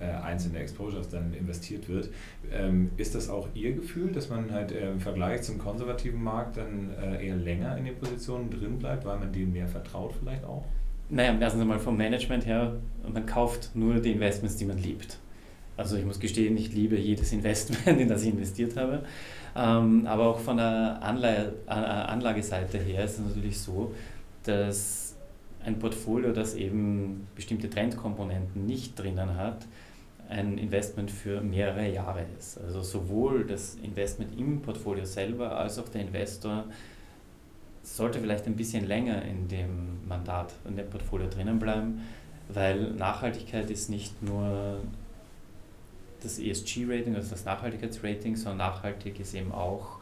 einzelne 0.05 0.59
Exposures 0.59 1.09
dann 1.09 1.33
investiert 1.33 1.89
wird. 1.89 2.09
Ähm, 2.51 2.91
ist 2.97 3.15
das 3.15 3.29
auch 3.29 3.47
Ihr 3.53 3.73
Gefühl, 3.73 4.11
dass 4.11 4.29
man 4.29 4.51
halt 4.51 4.71
äh, 4.71 4.91
im 4.91 4.99
Vergleich 4.99 5.41
zum 5.43 5.57
konservativen 5.57 6.23
Markt 6.23 6.57
dann 6.57 6.91
äh, 7.01 7.27
eher 7.27 7.35
länger 7.35 7.77
in 7.77 7.85
den 7.85 7.95
Positionen 7.95 8.49
drin 8.49 8.79
bleibt, 8.79 9.05
weil 9.05 9.19
man 9.19 9.31
denen 9.31 9.51
mehr 9.51 9.67
vertraut 9.67 10.13
vielleicht 10.19 10.43
auch? 10.45 10.63
Naja, 11.09 11.35
erstens 11.39 11.61
einmal 11.61 11.79
vom 11.79 11.97
Management 11.97 12.45
her, 12.45 12.75
man 13.11 13.25
kauft 13.25 13.71
nur 13.73 13.95
die 13.95 14.11
Investments, 14.11 14.57
die 14.57 14.65
man 14.65 14.77
liebt. 14.77 15.17
Also 15.75 15.95
ich 15.95 16.05
muss 16.05 16.19
gestehen, 16.19 16.55
ich 16.57 16.73
liebe 16.73 16.97
jedes 16.97 17.31
Investment, 17.33 17.99
in 17.99 18.07
das 18.07 18.23
ich 18.23 18.29
investiert 18.29 18.77
habe. 18.77 19.03
Ähm, 19.55 20.05
aber 20.05 20.27
auch 20.27 20.39
von 20.39 20.57
der 20.57 20.99
Anlage, 21.01 21.53
Anlageseite 21.65 22.77
her 22.77 23.03
ist 23.03 23.19
es 23.19 23.25
natürlich 23.25 23.59
so, 23.59 23.93
dass 24.43 25.15
ein 25.63 25.79
Portfolio, 25.79 26.31
das 26.31 26.55
eben 26.55 27.27
bestimmte 27.35 27.69
Trendkomponenten 27.69 28.65
nicht 28.65 28.97
drinnen 28.97 29.35
hat, 29.35 29.65
ein 30.29 30.57
Investment 30.59 31.09
für 31.09 31.41
mehrere 31.41 31.91
Jahre 31.91 32.25
ist. 32.37 32.59
Also 32.59 32.81
sowohl 32.83 33.45
das 33.45 33.75
Investment 33.75 34.39
im 34.39 34.61
Portfolio 34.61 35.03
selber 35.03 35.57
als 35.57 35.79
auch 35.79 35.89
der 35.89 36.01
Investor 36.01 36.65
sollte 37.81 38.19
vielleicht 38.19 38.45
ein 38.45 38.55
bisschen 38.55 38.87
länger 38.87 39.23
in 39.23 39.47
dem 39.47 40.07
Mandat, 40.07 40.53
in 40.67 40.75
dem 40.75 40.89
Portfolio 40.89 41.27
drinnen 41.27 41.57
bleiben, 41.57 42.01
weil 42.47 42.91
Nachhaltigkeit 42.91 43.71
ist 43.71 43.89
nicht 43.89 44.21
nur 44.21 44.77
das 46.21 46.37
ESG-Rating, 46.37 47.15
also 47.15 47.31
das 47.31 47.45
Nachhaltigkeitsrating, 47.45 48.35
sondern 48.35 48.57
nachhaltig 48.57 49.19
ist 49.19 49.33
eben 49.33 49.51
auch 49.51 49.99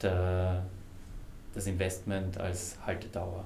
der, 0.00 0.64
das 1.54 1.66
Investment 1.66 2.38
als 2.38 2.78
Haltedauer. 2.86 3.44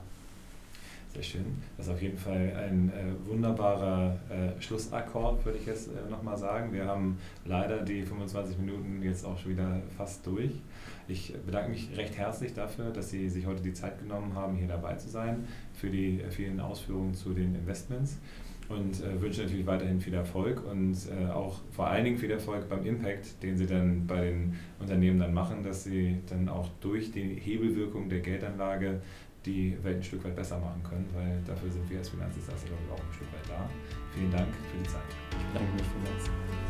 Sehr 1.12 1.22
schön. 1.22 1.44
Das 1.76 1.88
ist 1.88 1.92
auf 1.92 2.00
jeden 2.00 2.16
Fall 2.16 2.54
ein 2.56 2.88
äh, 2.88 3.28
wunderbarer 3.30 4.16
äh, 4.30 4.58
Schlussakkord, 4.62 5.44
würde 5.44 5.58
ich 5.58 5.66
jetzt 5.66 5.88
äh, 5.88 6.10
nochmal 6.10 6.38
sagen. 6.38 6.72
Wir 6.72 6.86
haben 6.86 7.18
leider 7.44 7.82
die 7.82 8.02
25 8.02 8.56
Minuten 8.56 9.02
jetzt 9.02 9.26
auch 9.26 9.36
schon 9.36 9.52
wieder 9.52 9.82
fast 9.94 10.26
durch. 10.26 10.52
Ich 11.08 11.34
bedanke 11.44 11.70
mich 11.70 11.94
recht 11.98 12.16
herzlich 12.16 12.54
dafür, 12.54 12.92
dass 12.92 13.10
Sie 13.10 13.28
sich 13.28 13.44
heute 13.44 13.62
die 13.62 13.74
Zeit 13.74 13.98
genommen 13.98 14.34
haben, 14.34 14.56
hier 14.56 14.68
dabei 14.68 14.94
zu 14.94 15.10
sein, 15.10 15.46
für 15.74 15.90
die 15.90 16.22
vielen 16.30 16.60
Ausführungen 16.60 17.12
zu 17.12 17.34
den 17.34 17.56
Investments 17.56 18.16
und 18.70 19.02
äh, 19.02 19.20
wünsche 19.20 19.42
natürlich 19.42 19.66
weiterhin 19.66 20.00
viel 20.00 20.14
Erfolg 20.14 20.64
und 20.64 20.96
äh, 21.10 21.30
auch 21.30 21.60
vor 21.72 21.88
allen 21.88 22.04
Dingen 22.04 22.16
viel 22.16 22.30
Erfolg 22.30 22.70
beim 22.70 22.86
Impact, 22.86 23.42
den 23.42 23.58
Sie 23.58 23.66
dann 23.66 24.06
bei 24.06 24.30
den 24.30 24.54
Unternehmen 24.80 25.18
dann 25.18 25.34
machen, 25.34 25.62
dass 25.62 25.84
Sie 25.84 26.16
dann 26.30 26.48
auch 26.48 26.70
durch 26.80 27.10
die 27.12 27.34
Hebelwirkung 27.34 28.08
der 28.08 28.20
Geldanlage 28.20 29.02
die 29.44 29.76
Welt 29.82 29.96
ein 29.96 30.02
Stück 30.02 30.24
weit 30.24 30.36
besser 30.36 30.58
machen 30.58 30.82
können, 30.82 31.08
weil 31.14 31.40
dafür 31.46 31.70
sind 31.70 31.88
wir 31.90 31.98
als 31.98 32.08
Finanzdienstleister, 32.08 32.68
auch 32.90 32.98
ein 32.98 33.12
Stück 33.12 33.28
weit 33.32 33.48
da. 33.48 33.68
Vielen 34.14 34.30
Dank 34.30 34.48
für 34.70 34.78
die 34.78 34.88
Zeit. 34.88 35.02
Ich 35.30 35.46
bedanke 35.46 35.72
mich 35.74 35.82
vielmals. 35.82 36.61